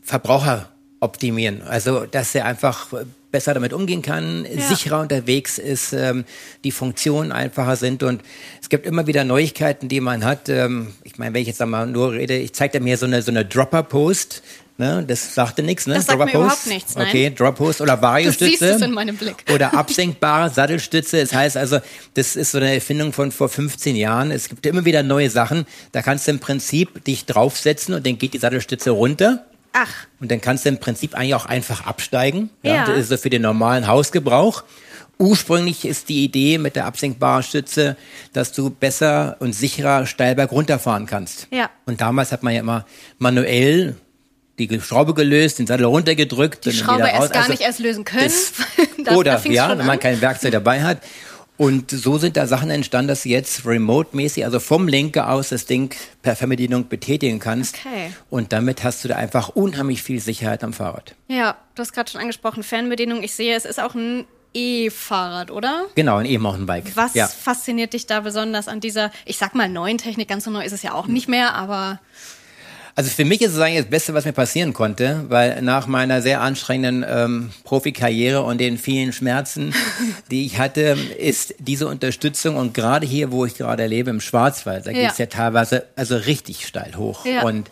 Verbraucher 0.03 0.69
optimieren. 0.99 1.61
Also, 1.61 2.05
dass 2.05 2.33
er 2.35 2.45
einfach 2.45 2.87
besser 3.31 3.53
damit 3.53 3.73
umgehen 3.73 4.01
kann, 4.01 4.45
ja. 4.45 4.61
sicherer 4.61 5.01
unterwegs 5.01 5.57
ist, 5.57 5.93
ähm, 5.93 6.25
die 6.63 6.71
Funktionen 6.71 7.31
einfacher 7.31 7.75
sind 7.75 8.01
und 8.03 8.21
es 8.61 8.69
gibt 8.69 8.85
immer 8.85 9.05
wieder 9.05 9.23
Neuigkeiten, 9.25 9.89
die 9.89 9.99
man 9.99 10.23
hat. 10.23 10.49
Ähm, 10.49 10.93
ich 11.03 11.17
meine, 11.17 11.33
wenn 11.33 11.41
ich 11.41 11.47
jetzt 11.47 11.61
einmal 11.61 11.87
nur 11.87 12.13
rede, 12.13 12.37
ich 12.37 12.53
zeige 12.53 12.79
dir 12.79 12.83
mir 12.83 12.97
so 12.97 13.05
eine 13.05 13.21
so 13.21 13.31
eine 13.31 13.45
Dropper 13.45 13.83
Post. 13.83 14.43
Ne, 14.79 15.03
das 15.07 15.33
sagte 15.33 15.63
nichts, 15.63 15.87
ne? 15.87 15.95
Das 15.95 16.05
sagt 16.05 16.19
mir 16.19 16.29
überhaupt 16.29 16.67
nichts, 16.67 16.93
nein. 16.93 17.07
Okay, 17.07 17.33
Drop 17.35 17.55
Post 17.55 17.81
oder 17.81 17.99
Variostütze. 17.99 18.77
in 18.83 18.91
meinem 18.91 19.17
Blick. 19.17 19.43
Oder 19.51 19.73
absenkbare 19.77 20.51
Sattelstütze. 20.51 21.19
Das 21.19 21.33
heißt 21.33 21.57
also, 21.57 21.79
das 22.13 22.35
ist 22.35 22.51
so 22.51 22.59
eine 22.59 22.75
Erfindung 22.75 23.11
von 23.11 23.31
vor 23.31 23.49
15 23.49 23.95
Jahren. 23.95 24.29
Es 24.29 24.49
gibt 24.49 24.67
immer 24.67 24.85
wieder 24.85 25.01
neue 25.01 25.31
Sachen. 25.31 25.65
Da 25.93 26.03
kannst 26.03 26.27
du 26.27 26.31
im 26.31 26.37
Prinzip 26.37 27.03
dich 27.05 27.25
draufsetzen 27.25 27.95
und 27.95 28.05
dann 28.05 28.19
geht 28.19 28.35
die 28.35 28.37
Sattelstütze 28.37 28.91
runter. 28.91 29.47
Ach. 29.77 30.07
Und 30.19 30.31
dann 30.31 30.41
kannst 30.41 30.65
du 30.65 30.69
im 30.69 30.79
Prinzip 30.79 31.13
eigentlich 31.15 31.35
auch 31.35 31.45
einfach 31.45 31.85
absteigen. 31.85 32.49
Ja. 32.63 32.75
ja. 32.75 32.85
Das 32.85 32.97
ist 32.97 33.09
so 33.09 33.17
für 33.17 33.29
den 33.29 33.43
normalen 33.43 33.87
Hausgebrauch. 33.87 34.63
Ursprünglich 35.19 35.85
ist 35.85 36.09
die 36.09 36.23
Idee 36.23 36.57
mit 36.57 36.75
der 36.75 36.85
absenkbaren 36.85 37.43
Stütze, 37.43 37.95
dass 38.33 38.51
du 38.51 38.69
besser 38.69 39.35
und 39.39 39.53
sicherer 39.53 40.05
steilberg 40.05 40.51
runterfahren 40.51 41.05
kannst. 41.05 41.47
Ja. 41.51 41.69
Und 41.85 42.01
damals 42.01 42.31
hat 42.31 42.43
man 42.43 42.53
ja 42.53 42.59
immer 42.59 42.85
manuell 43.17 43.95
die 44.59 44.81
Schraube 44.81 45.13
gelöst, 45.13 45.59
den 45.59 45.67
Sattel 45.67 45.85
runtergedrückt. 45.85 46.65
Die 46.65 46.71
Schraube 46.71 47.07
erst 47.07 47.31
gar 47.31 47.43
also 47.43 47.51
nicht 47.51 47.61
erst 47.61 47.79
lösen 47.79 48.03
können. 48.03 48.31
Das, 49.03 49.15
oder, 49.15 49.39
ja, 49.47 49.77
wenn 49.77 49.85
man 49.85 49.99
kein 49.99 50.19
Werkzeug 50.21 50.51
dabei 50.51 50.83
hat. 50.83 50.99
Und 51.57 51.89
so 51.89 52.19
sind 52.19 52.37
da 52.37 52.45
Sachen 52.45 52.69
entstanden, 52.69 53.07
dass 53.07 53.23
du 53.23 53.29
jetzt 53.29 53.65
remote-mäßig, 53.65 54.45
also 54.45 54.59
vom 54.59 54.87
Lenker 54.87 55.29
aus, 55.31 55.49
das 55.49 55.65
Ding 55.65 55.93
per 56.21 56.35
Fernbedienung 56.35 56.87
betätigen 56.87 57.39
kannst. 57.39 57.75
Okay. 57.75 58.11
Und 58.29 58.53
damit 58.53 58.83
hast 58.83 59.03
du 59.03 59.07
da 59.07 59.15
einfach 59.15 59.49
unheimlich 59.49 60.03
viel 60.03 60.19
Sicherheit 60.19 60.63
am 60.63 60.71
Fahrrad. 60.73 61.15
Ja, 61.27 61.57
du 61.73 61.81
hast 61.81 61.93
gerade 61.93 62.11
schon 62.11 62.21
angesprochen, 62.21 62.61
Fernbedienung. 62.61 63.23
Ich 63.23 63.33
sehe, 63.33 63.55
es 63.55 63.65
ist 63.65 63.79
auch 63.79 63.95
ein 63.95 64.25
E-Fahrrad, 64.53 65.51
oder? 65.51 65.85
Genau, 65.95 66.17
ein 66.17 66.25
E-Mountainbike. 66.25 66.95
Was 66.95 67.13
ja. 67.15 67.27
fasziniert 67.27 67.93
dich 67.93 68.05
da 68.05 68.21
besonders 68.21 68.67
an 68.67 68.79
dieser, 68.79 69.11
ich 69.25 69.37
sag 69.37 69.55
mal, 69.55 69.67
neuen 69.67 69.97
Technik? 69.97 70.27
Ganz 70.27 70.45
so 70.45 70.51
neu 70.51 70.63
ist 70.63 70.73
es 70.73 70.83
ja 70.83 70.93
auch 70.93 71.07
nicht 71.07 71.27
mehr, 71.27 71.55
aber 71.55 71.99
also 72.97 73.11
für 73.11 73.25
mich 73.25 73.41
ist 73.41 73.53
es 73.53 73.59
eigentlich 73.59 73.83
das 73.83 73.91
Beste, 73.91 74.15
was 74.15 74.25
mir 74.25 74.33
passieren 74.33 74.73
konnte, 74.73 75.25
weil 75.29 75.61
nach 75.61 75.85
meiner 75.85 76.23
sehr 76.23 76.41
anstrengenden 76.41 77.05
ähm, 77.07 77.51
Profikarriere 77.63 78.41
und 78.41 78.59
den 78.59 78.79
vielen 78.79 79.13
Schmerzen, 79.13 79.71
die 80.31 80.47
ich 80.47 80.57
hatte, 80.57 80.97
ist 81.19 81.53
diese 81.59 81.87
Unterstützung 81.87 82.55
und 82.55 82.73
gerade 82.73 83.05
hier, 83.05 83.31
wo 83.31 83.45
ich 83.45 83.53
gerade 83.53 83.85
lebe, 83.85 84.09
im 84.09 84.19
Schwarzwald, 84.19 84.87
da 84.87 84.91
ja. 84.91 85.03
geht's 85.03 85.19
ja 85.19 85.27
teilweise 85.27 85.85
also 85.95 86.15
richtig 86.15 86.65
steil 86.65 86.95
hoch. 86.97 87.23
Ja. 87.23 87.43
Und 87.43 87.69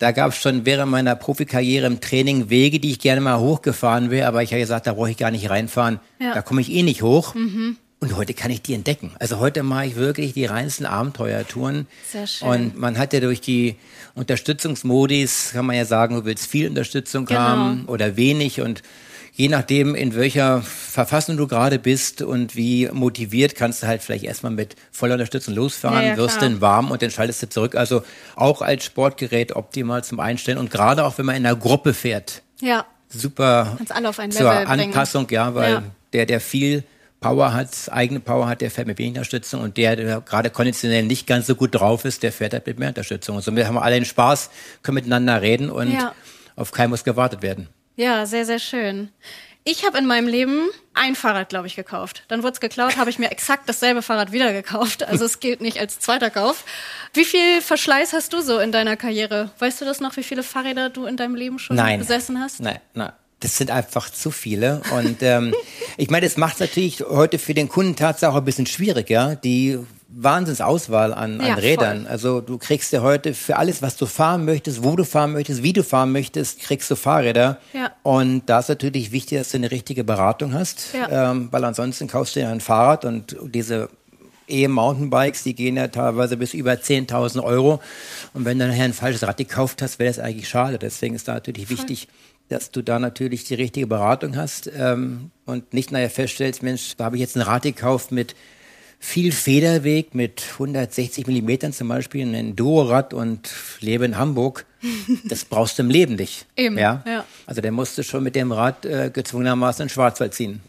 da 0.00 0.10
gab 0.10 0.32
es 0.32 0.38
schon 0.38 0.66
während 0.66 0.90
meiner 0.90 1.14
Profikarriere 1.14 1.86
im 1.86 2.00
Training 2.00 2.50
Wege, 2.50 2.80
die 2.80 2.90
ich 2.90 2.98
gerne 2.98 3.20
mal 3.20 3.38
hochgefahren 3.38 4.10
wäre, 4.10 4.26
aber 4.26 4.42
ich 4.42 4.50
habe 4.50 4.60
gesagt, 4.60 4.88
da 4.88 4.94
brauche 4.94 5.12
ich 5.12 5.16
gar 5.16 5.30
nicht 5.30 5.50
reinfahren, 5.50 6.00
ja. 6.18 6.34
da 6.34 6.42
komme 6.42 6.60
ich 6.60 6.72
eh 6.72 6.82
nicht 6.82 7.02
hoch. 7.02 7.36
Mhm. 7.36 7.76
Und 8.04 8.16
heute 8.16 8.34
kann 8.34 8.50
ich 8.50 8.60
die 8.60 8.74
entdecken. 8.74 9.12
Also 9.18 9.38
heute 9.38 9.62
mache 9.62 9.86
ich 9.86 9.96
wirklich 9.96 10.34
die 10.34 10.44
reinsten 10.44 10.84
Abenteuertouren. 10.84 11.86
Sehr 12.12 12.26
schön. 12.26 12.46
Und 12.48 12.78
man 12.78 12.98
hat 12.98 13.14
ja 13.14 13.20
durch 13.20 13.40
die 13.40 13.76
Unterstützungsmodis, 14.14 15.52
kann 15.54 15.64
man 15.64 15.74
ja 15.76 15.86
sagen, 15.86 16.14
du 16.16 16.24
willst 16.26 16.46
viel 16.46 16.68
Unterstützung 16.68 17.24
Genau. 17.24 17.40
haben 17.40 17.84
oder 17.86 18.16
wenig. 18.16 18.60
Und 18.60 18.82
je 19.32 19.48
nachdem, 19.48 19.94
in 19.94 20.14
welcher 20.14 20.60
Verfassung 20.60 21.38
du 21.38 21.46
gerade 21.46 21.78
bist 21.78 22.20
und 22.20 22.56
wie 22.56 22.90
motiviert, 22.92 23.54
kannst 23.54 23.82
du 23.82 23.86
halt 23.86 24.02
vielleicht 24.02 24.24
erstmal 24.24 24.52
mit 24.52 24.76
voller 24.92 25.14
Unterstützung 25.14 25.54
losfahren, 25.54 26.02
Ja, 26.02 26.08
ja, 26.10 26.16
wirst 26.18 26.38
klar. 26.38 26.50
dann 26.50 26.60
warm 26.60 26.90
und 26.90 27.00
dann 27.00 27.10
schaltest 27.10 27.42
du 27.42 27.48
zurück. 27.48 27.74
Also 27.74 28.02
auch 28.36 28.60
als 28.60 28.84
Sportgerät 28.84 29.56
optimal 29.56 30.04
zum 30.04 30.20
Einstellen. 30.20 30.58
Und 30.58 30.70
gerade 30.70 31.04
auch, 31.04 31.16
wenn 31.16 31.24
man 31.24 31.36
in 31.36 31.46
einer 31.46 31.56
Gruppe 31.56 31.94
fährt, 31.94 32.42
Ja, 32.60 32.84
super 33.08 33.74
kannst 33.78 33.92
alle 33.92 34.10
auf 34.10 34.18
ein 34.18 34.30
zur 34.30 34.50
Level 34.52 34.66
bringen. 34.66 34.80
Anpassung, 34.88 35.26
ja, 35.30 35.54
weil 35.54 35.72
Ja. 35.72 35.82
der, 36.12 36.26
der 36.26 36.40
viel 36.40 36.84
Power 37.24 37.52
hat, 37.54 37.70
eigene 37.90 38.20
Power 38.20 38.46
hat, 38.48 38.60
der 38.60 38.70
fährt 38.70 38.86
mit 38.86 38.98
wenig 38.98 39.12
Unterstützung 39.12 39.60
und 39.62 39.76
der, 39.76 39.96
der 39.96 40.20
gerade 40.20 40.50
konditionell 40.50 41.02
nicht 41.04 41.26
ganz 41.26 41.46
so 41.46 41.54
gut 41.54 41.74
drauf 41.74 42.04
ist, 42.04 42.22
der 42.22 42.32
fährt 42.32 42.52
halt 42.52 42.66
mit 42.66 42.78
mehr 42.78 42.88
Unterstützung. 42.88 43.36
Und 43.36 43.42
somit 43.42 43.66
haben 43.66 43.74
wir 43.74 43.82
alle 43.82 43.94
den 43.96 44.04
Spaß, 44.04 44.50
können 44.82 44.96
miteinander 44.96 45.40
reden 45.42 45.70
und 45.70 45.90
Ja. 45.92 46.14
auf 46.56 46.72
keinen 46.72 46.90
muss 46.90 47.04
gewartet 47.04 47.42
werden. 47.42 47.68
Ja, 47.96 48.26
sehr, 48.26 48.44
sehr 48.44 48.58
schön. 48.58 49.08
Ich 49.66 49.86
habe 49.86 49.96
in 49.96 50.04
meinem 50.06 50.28
Leben 50.28 50.68
ein 50.92 51.14
Fahrrad, 51.14 51.48
glaube 51.48 51.66
ich, 51.66 51.74
gekauft. 51.74 52.24
Dann 52.28 52.42
wurde 52.42 52.52
es 52.52 52.60
geklaut, 52.60 52.98
habe 52.98 53.08
ich 53.08 53.18
mir 53.18 53.30
exakt 53.30 53.66
dasselbe 53.66 54.02
Fahrrad 54.02 54.30
wieder 54.30 54.52
gekauft. 54.52 55.02
Also 55.08 55.24
es 55.24 55.40
gilt 55.40 55.62
nicht 55.62 55.80
als 55.80 55.98
zweiter 56.00 56.28
Kauf. 56.28 56.64
Wie 57.14 57.24
viel 57.24 57.62
Verschleiß 57.62 58.12
hast 58.12 58.34
du 58.34 58.42
so 58.42 58.58
in 58.58 58.72
deiner 58.72 58.96
Karriere? 58.98 59.50
Weißt 59.60 59.80
du 59.80 59.86
das 59.86 60.00
noch, 60.00 60.18
wie 60.18 60.22
viele 60.22 60.42
Fahrräder 60.42 60.90
du 60.90 61.06
in 61.06 61.16
deinem 61.16 61.34
Leben 61.34 61.58
schon 61.58 61.76
Nein. 61.76 61.98
besessen 62.00 62.38
hast? 62.40 62.60
Nein, 62.60 62.78
nein. 62.92 63.12
Das 63.44 63.56
sind 63.58 63.70
einfach 63.70 64.10
zu 64.10 64.30
viele. 64.30 64.80
Und 64.96 65.18
ähm, 65.22 65.54
ich 65.96 66.10
meine, 66.10 66.26
das 66.26 66.36
macht 66.36 66.54
es 66.54 66.60
natürlich 66.60 67.00
heute 67.08 67.38
für 67.38 67.54
den 67.54 67.68
Kunden 67.68 67.94
tatsächlich 67.94 68.32
auch 68.34 68.38
ein 68.38 68.44
bisschen 68.44 68.66
schwierig, 68.66 69.10
ja. 69.10 69.34
Die 69.34 69.78
Wahnsinnsauswahl 70.16 71.12
an, 71.12 71.40
an 71.40 71.46
Ja, 71.46 71.54
Rädern. 71.54 72.02
voll. 72.02 72.10
Also 72.10 72.40
du 72.40 72.56
kriegst 72.56 72.92
ja 72.92 73.02
heute 73.02 73.34
für 73.34 73.56
alles, 73.56 73.82
was 73.82 73.96
du 73.96 74.06
fahren 74.06 74.44
möchtest, 74.44 74.82
wo 74.82 74.96
du 74.96 75.04
fahren 75.04 75.32
möchtest, 75.32 75.62
wie 75.62 75.72
du 75.72 75.82
fahren 75.84 76.12
möchtest, 76.12 76.60
kriegst 76.60 76.90
du 76.90 76.96
Fahrräder. 76.96 77.58
Ja. 77.72 77.90
Und 78.02 78.42
da 78.46 78.60
ist 78.60 78.68
natürlich 78.68 79.12
wichtig, 79.12 79.38
dass 79.38 79.50
du 79.50 79.56
eine 79.58 79.70
richtige 79.70 80.04
Beratung 80.04 80.54
hast, 80.54 80.94
Ja. 80.94 81.30
ähm, 81.32 81.48
weil 81.50 81.64
ansonsten 81.64 82.06
kaufst 82.08 82.36
du 82.36 82.40
ja 82.40 82.50
ein 82.50 82.60
Fahrrad 82.60 83.04
und 83.04 83.36
diese 83.42 83.88
E-Mountainbikes, 84.48 85.42
die 85.42 85.54
gehen 85.54 85.76
ja 85.76 85.88
teilweise 85.88 86.36
bis 86.36 86.54
über 86.54 86.72
10.000 86.72 87.42
Euro. 87.42 87.80
Und 88.34 88.44
wenn 88.44 88.58
du 88.58 88.66
nachher 88.68 88.84
ein 88.84 88.92
falsches 88.92 89.22
Rad 89.26 89.36
gekauft 89.38 89.82
hast, 89.82 89.98
wäre 89.98 90.10
das 90.10 90.18
eigentlich 90.18 90.48
schade. 90.48 90.78
Deswegen 90.78 91.14
ist 91.14 91.28
da 91.28 91.34
natürlich 91.34 91.70
wichtig, 91.70 92.08
dass 92.48 92.70
du 92.70 92.82
da 92.82 92.98
natürlich 92.98 93.44
die 93.44 93.54
richtige 93.54 93.86
Beratung 93.86 94.36
hast 94.36 94.70
ähm, 94.76 95.30
und 95.46 95.72
nicht 95.72 95.92
nachher 95.92 96.10
feststellst, 96.10 96.62
Mensch, 96.62 96.96
da 96.96 97.04
habe 97.04 97.16
ich 97.16 97.20
jetzt 97.20 97.36
ein 97.36 97.42
Rad 97.42 97.62
gekauft 97.62 98.12
mit 98.12 98.34
viel 98.98 99.32
Federweg, 99.32 100.14
mit 100.14 100.42
160 100.54 101.26
Millimetern 101.26 101.72
zum 101.72 101.88
Beispiel, 101.88 102.24
ein 102.24 102.34
Enduro-Rad 102.34 103.12
und 103.12 103.50
lebe 103.80 104.04
in 104.04 104.18
Hamburg. 104.18 104.66
Das 105.24 105.46
brauchst 105.46 105.78
du 105.78 105.82
im 105.82 105.90
Leben 105.90 106.14
nicht. 106.16 106.46
Eben, 106.56 106.76
Ja? 106.78 107.02
ja. 107.06 107.24
Also 107.46 107.60
der 107.62 107.72
musste 107.72 108.04
schon 108.04 108.22
mit 108.22 108.34
dem 108.34 108.52
Rad 108.52 108.84
äh, 108.84 109.10
gezwungenermaßen 109.12 109.84
in 109.84 109.88
Schwarzwald 109.88 110.34
ziehen. 110.34 110.60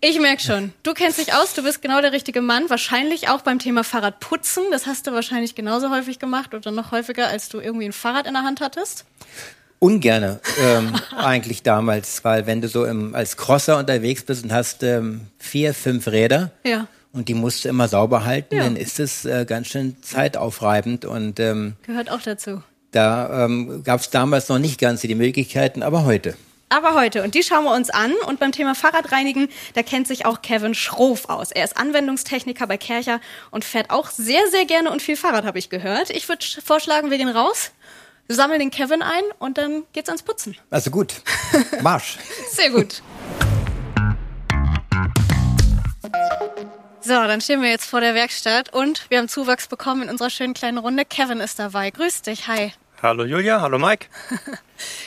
Ich 0.00 0.20
merk 0.20 0.42
schon. 0.42 0.74
Du 0.82 0.92
kennst 0.92 1.18
dich 1.18 1.32
aus, 1.32 1.54
du 1.54 1.62
bist 1.62 1.80
genau 1.80 2.02
der 2.02 2.12
richtige 2.12 2.42
Mann. 2.42 2.68
Wahrscheinlich 2.68 3.30
auch 3.30 3.40
beim 3.40 3.58
Thema 3.58 3.84
Fahrradputzen. 3.84 4.64
Das 4.70 4.86
hast 4.86 5.06
du 5.06 5.12
wahrscheinlich 5.12 5.54
genauso 5.54 5.90
häufig 5.90 6.18
gemacht 6.18 6.52
oder 6.52 6.70
noch 6.70 6.92
häufiger, 6.92 7.28
als 7.28 7.48
du 7.48 7.58
irgendwie 7.60 7.86
ein 7.86 7.94
Fahrrad 7.94 8.26
in 8.26 8.34
der 8.34 8.42
Hand 8.42 8.60
hattest. 8.60 9.06
Ungerne 9.78 10.40
ähm, 10.60 10.94
eigentlich 11.16 11.62
damals, 11.62 12.24
weil 12.24 12.46
wenn 12.46 12.60
du 12.60 12.68
so 12.68 12.84
im, 12.84 13.14
als 13.14 13.36
Crosser 13.36 13.78
unterwegs 13.78 14.22
bist 14.24 14.44
und 14.44 14.52
hast 14.52 14.82
ähm, 14.82 15.22
vier, 15.38 15.74
fünf 15.74 16.06
Räder 16.08 16.50
Ja. 16.64 16.86
und 17.12 17.28
die 17.28 17.34
musst 17.34 17.64
du 17.64 17.68
immer 17.68 17.88
sauber 17.88 18.24
halten, 18.24 18.56
Ja. 18.56 18.64
dann 18.64 18.76
ist 18.76 18.98
es 19.00 19.24
äh, 19.24 19.44
ganz 19.46 19.68
schön 19.68 19.96
zeitaufreibend 20.02 21.04
und 21.04 21.38
ähm, 21.40 21.74
Gehört 21.86 22.10
auch 22.10 22.22
dazu. 22.22 22.62
da 22.92 23.44
ähm, 23.44 23.82
gab 23.84 24.00
es 24.00 24.10
damals 24.10 24.48
noch 24.48 24.58
nicht 24.58 24.80
ganz 24.80 25.00
die 25.02 25.14
Möglichkeiten, 25.14 25.82
aber 25.82 26.04
heute. 26.04 26.36
Aber 26.70 26.94
heute, 26.94 27.22
und 27.22 27.34
die 27.36 27.42
schauen 27.44 27.64
wir 27.64 27.74
uns 27.74 27.90
an. 27.90 28.12
Und 28.26 28.40
beim 28.40 28.50
Thema 28.50 28.74
Fahrradreinigen, 28.74 29.48
da 29.74 29.82
kennt 29.84 30.08
sich 30.08 30.26
auch 30.26 30.42
Kevin 30.42 30.74
Schroff 30.74 31.28
aus. 31.28 31.52
Er 31.52 31.62
ist 31.62 31.76
Anwendungstechniker 31.76 32.66
bei 32.66 32.78
Kercher 32.78 33.20
und 33.52 33.64
fährt 33.64 33.90
auch 33.90 34.10
sehr, 34.10 34.40
sehr 34.50 34.64
gerne 34.64 34.90
und 34.90 35.00
viel 35.02 35.16
Fahrrad, 35.16 35.44
habe 35.44 35.58
ich 35.58 35.68
gehört. 35.68 36.10
Ich 36.10 36.28
würde 36.28 36.44
vorschlagen, 36.64 37.10
wir 37.12 37.18
gehen 37.18 37.28
raus, 37.28 37.70
sammeln 38.28 38.60
den 38.60 38.70
Kevin 38.70 39.02
ein 39.02 39.22
und 39.38 39.58
dann 39.58 39.84
geht's 39.92 40.08
ans 40.08 40.22
Putzen. 40.22 40.56
Also 40.70 40.90
gut, 40.90 41.14
Marsch. 41.82 42.18
Sehr 42.50 42.70
gut. 42.70 43.02
So, 47.00 47.12
dann 47.12 47.42
stehen 47.42 47.60
wir 47.60 47.68
jetzt 47.68 47.84
vor 47.84 48.00
der 48.00 48.14
Werkstatt 48.14 48.72
und 48.72 49.10
wir 49.10 49.18
haben 49.18 49.28
Zuwachs 49.28 49.66
bekommen 49.66 50.02
in 50.04 50.08
unserer 50.08 50.30
schönen 50.30 50.54
kleinen 50.54 50.78
Runde. 50.78 51.04
Kevin 51.04 51.40
ist 51.40 51.58
dabei. 51.58 51.90
Grüß 51.90 52.22
dich, 52.22 52.48
hi. 52.48 52.72
Hallo 53.02 53.24
Julia, 53.24 53.60
hallo 53.60 53.78
Mike. 53.78 54.06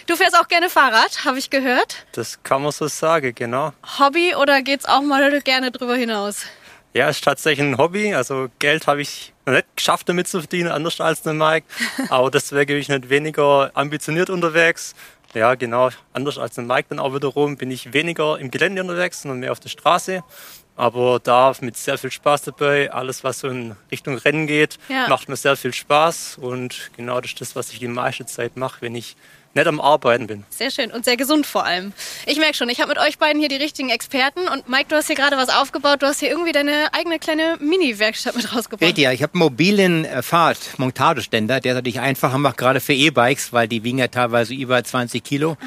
Du 0.08 0.16
fährst 0.16 0.40
auch 0.40 0.48
gerne 0.48 0.70
Fahrrad, 0.70 1.26
habe 1.26 1.40
ich 1.40 1.50
gehört. 1.50 2.06
Das 2.14 2.42
kann 2.42 2.64
man 2.64 2.72
so 2.72 2.88
sagen, 2.88 3.36
genau. 3.36 3.74
Hobby 4.00 4.34
oder 4.36 4.62
geht's 4.62 4.86
auch 4.86 5.02
mal 5.02 5.42
gerne 5.42 5.72
drüber 5.72 5.96
hinaus? 5.96 6.44
Ja, 6.98 7.10
ist 7.10 7.24
tatsächlich 7.24 7.64
ein 7.68 7.78
Hobby. 7.78 8.16
Also 8.16 8.48
Geld 8.58 8.88
habe 8.88 9.04
ich 9.04 9.32
noch 9.46 9.54
nicht 9.54 9.68
geschafft, 9.76 10.10
damit 10.10 10.28
zu 10.28 10.40
verdienen, 10.40 10.72
anders 10.72 11.00
als 11.00 11.22
der 11.22 11.34
Mike. 11.34 11.68
Aber 12.10 12.32
deswegen 12.32 12.66
bin 12.66 12.78
ich 12.80 12.90
nicht 12.90 13.10
weniger 13.10 13.70
ambitioniert 13.76 14.32
unterwegs. 14.32 14.96
Ja, 15.36 15.54
genau. 15.54 15.90
Anders 16.14 16.40
als 16.40 16.56
der 16.56 16.64
Mike 16.64 16.88
dann 16.90 16.98
auch 16.98 17.14
wiederum 17.14 17.56
bin 17.56 17.70
ich 17.70 17.94
weniger 17.94 18.40
im 18.40 18.50
Gelände 18.50 18.82
unterwegs, 18.82 19.22
sondern 19.22 19.42
mehr 19.42 19.52
auf 19.52 19.60
der 19.60 19.70
Straße. 19.70 20.24
Aber 20.76 21.20
da 21.22 21.54
mit 21.62 21.78
sehr 21.78 22.00
viel 22.00 22.10
Spaß 22.12 22.42
dabei. 22.44 22.92
Alles, 22.92 23.24
was 23.24 23.42
so 23.42 23.48
in 23.48 23.76
Richtung 23.92 24.18
Rennen 24.18 24.48
geht, 24.48 24.80
Ja. 24.90 25.08
macht 25.08 25.30
mir 25.30 25.36
sehr 25.36 25.56
viel 25.56 25.74
Spaß. 25.74 26.40
Und 26.42 26.90
genau 26.98 27.22
das 27.22 27.30
ist 27.32 27.42
das, 27.42 27.56
was 27.56 27.72
ich 27.74 27.78
die 27.78 27.88
meiste 27.88 28.26
Zeit 28.26 28.58
mache, 28.58 28.82
wenn 28.82 28.96
ich 28.96 29.16
nicht 29.58 29.68
am 29.68 29.82
Arbeiten 29.82 30.28
bin. 30.28 30.44
Sehr 30.50 30.72
schön 30.72 30.92
und 30.92 31.06
sehr 31.06 31.18
gesund 31.18 31.46
vor 31.46 31.66
allem. 31.66 31.94
Ich 32.26 32.38
merke 32.38 32.56
schon, 32.56 32.70
ich 32.70 32.80
habe 32.80 32.90
mit 32.90 33.00
euch 33.00 33.18
beiden 33.18 33.40
hier 33.40 33.50
die 33.50 33.56
richtigen 33.56 33.90
Experten 33.90 34.48
und 34.48 34.70
Mike, 34.70 34.86
du 34.90 34.96
hast 34.96 35.08
hier 35.08 35.16
gerade 35.16 35.38
was 35.38 35.50
aufgebaut. 35.50 36.02
Du 36.02 36.08
hast 36.08 36.20
hier 36.20 36.30
irgendwie 36.30 36.52
deine 36.52 36.94
eigene 36.94 37.20
kleine 37.20 37.58
Mini-Werkstatt 37.60 38.36
mit 38.36 38.54
rausgebaut. 38.56 38.88
Richtig, 38.88 39.04
ja, 39.04 39.12
ich 39.12 39.24
habe 39.24 39.34
einen 39.34 39.44
mobilen 39.44 40.06
äh, 40.06 40.22
Fahrradmontageständer, 40.22 41.60
der 41.60 41.74
es 41.74 41.76
natürlich 41.76 42.00
einfacher 42.00 42.38
macht, 42.38 42.58
gerade 42.58 42.80
für 42.80 42.94
E-Bikes, 42.94 43.54
weil 43.54 43.68
die 43.68 43.84
wiegen 43.84 43.98
ja 43.98 44.08
teilweise 44.08 44.54
über 44.54 44.84
20 44.84 45.24
Kilo. 45.24 45.58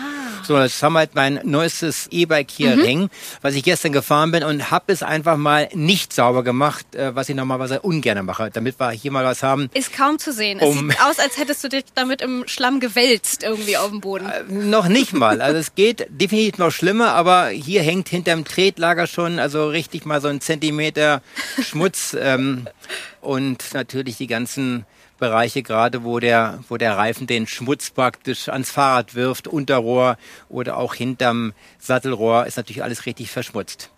So, 0.50 0.56
das 0.56 0.82
haben 0.82 0.96
halt 0.96 1.14
mein 1.14 1.38
neuestes 1.44 2.08
E-Bike 2.10 2.50
hier 2.50 2.72
hängen, 2.76 3.08
was 3.40 3.54
ich 3.54 3.62
gestern 3.62 3.92
gefahren 3.92 4.32
bin 4.32 4.42
und 4.42 4.72
habe 4.72 4.92
es 4.92 5.00
einfach 5.04 5.36
mal 5.36 5.68
nicht 5.74 6.12
sauber 6.12 6.42
gemacht, 6.42 6.92
äh, 6.96 7.14
was 7.14 7.28
ich 7.28 7.36
normalerweise 7.36 7.78
ungern 7.82 8.26
mache, 8.26 8.50
damit 8.52 8.80
wir 8.80 8.90
hier 8.90 9.12
mal 9.12 9.24
was 9.24 9.44
haben. 9.44 9.70
Ist 9.74 9.92
kaum 9.92 10.18
zu 10.18 10.32
sehen. 10.32 10.58
Es 10.58 10.66
Um- 10.66 10.90
sieht 10.90 11.00
aus, 11.02 11.20
als 11.20 11.38
hättest 11.38 11.62
du 11.62 11.68
dich 11.68 11.84
damit 11.94 12.20
im 12.20 12.48
Schlamm 12.48 12.80
gewälzt 12.80 13.44
irgendwie 13.44 13.76
auf 13.76 13.90
dem 13.90 14.00
Boden. 14.00 14.28
Noch 14.48 14.88
nicht 14.88 15.12
mal. 15.12 15.40
Also 15.40 15.56
es 15.56 15.76
geht 15.76 16.08
definitiv 16.08 16.58
noch 16.58 16.72
schlimmer, 16.72 17.12
aber 17.12 17.50
hier 17.50 17.82
hängt 17.82 18.08
hinterm 18.08 18.44
Tretlager 18.44 19.06
schon 19.06 19.38
also 19.38 19.68
richtig 19.68 20.04
mal 20.04 20.20
so 20.20 20.26
ein 20.26 20.40
Zentimeter 20.40 21.22
Schmutz 21.62 22.16
ähm, 22.20 22.66
und 23.20 23.72
natürlich 23.72 24.16
die 24.16 24.26
ganzen 24.26 24.84
Bereiche 25.20 25.62
gerade, 25.62 26.02
wo 26.02 26.18
der, 26.18 26.64
wo 26.68 26.76
der 26.76 26.96
Reifen 26.96 27.26
den 27.28 27.46
Schmutz 27.46 27.90
praktisch 27.90 28.48
ans 28.48 28.70
Fahrrad 28.70 29.14
wirft, 29.14 29.46
Unterrohr 29.46 30.16
oder 30.48 30.76
auch 30.78 30.94
hinterm 30.94 31.52
Sattelrohr, 31.78 32.46
ist 32.46 32.56
natürlich 32.56 32.82
alles 32.82 33.06
richtig 33.06 33.30
verschmutzt. 33.30 33.90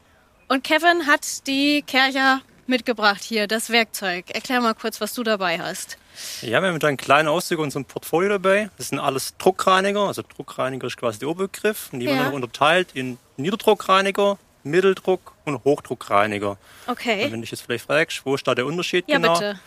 Und 0.48 0.64
Kevin 0.64 1.06
hat 1.06 1.46
die 1.46 1.82
Kercher 1.86 2.42
mitgebracht 2.66 3.22
hier, 3.22 3.46
das 3.46 3.70
Werkzeug. 3.70 4.26
Erklär 4.34 4.60
mal 4.60 4.74
kurz, 4.74 5.00
was 5.00 5.14
du 5.14 5.22
dabei 5.22 5.58
hast. 5.58 5.96
Ja, 6.42 6.60
wir 6.62 6.68
haben 6.68 6.78
da 6.78 6.88
einen 6.88 6.96
kleinen 6.98 7.28
Auszug 7.28 7.58
in 7.58 7.64
unserem 7.64 7.84
Portfolio 7.86 8.28
dabei. 8.28 8.68
Das 8.76 8.88
sind 8.88 8.98
alles 8.98 9.34
Druckreiniger. 9.38 10.00
Also 10.08 10.22
Druckreiniger 10.22 10.86
ist 10.86 10.96
quasi 10.98 11.18
der 11.18 11.28
Oberbegriff. 11.28 11.88
Und 11.92 12.00
die 12.00 12.06
Ja. 12.06 12.12
werden 12.12 12.24
noch 12.26 12.32
unterteilt 12.32 12.88
in 12.94 13.18
Niederdruckreiniger, 13.38 14.38
Mitteldruck 14.64 15.32
und 15.44 15.64
Hochdruckreiniger. 15.64 16.58
Okay. 16.86 17.24
Und 17.24 17.32
wenn 17.32 17.40
du 17.40 17.40
dich 17.42 17.50
jetzt 17.52 17.62
vielleicht 17.62 17.86
fragst, 17.86 18.20
wo 18.24 18.34
ist 18.34 18.46
da 18.46 18.54
der 18.54 18.66
Unterschied 18.66 19.06
Ja, 19.08 19.16
genau? 19.16 19.32
bitte. 19.34 19.58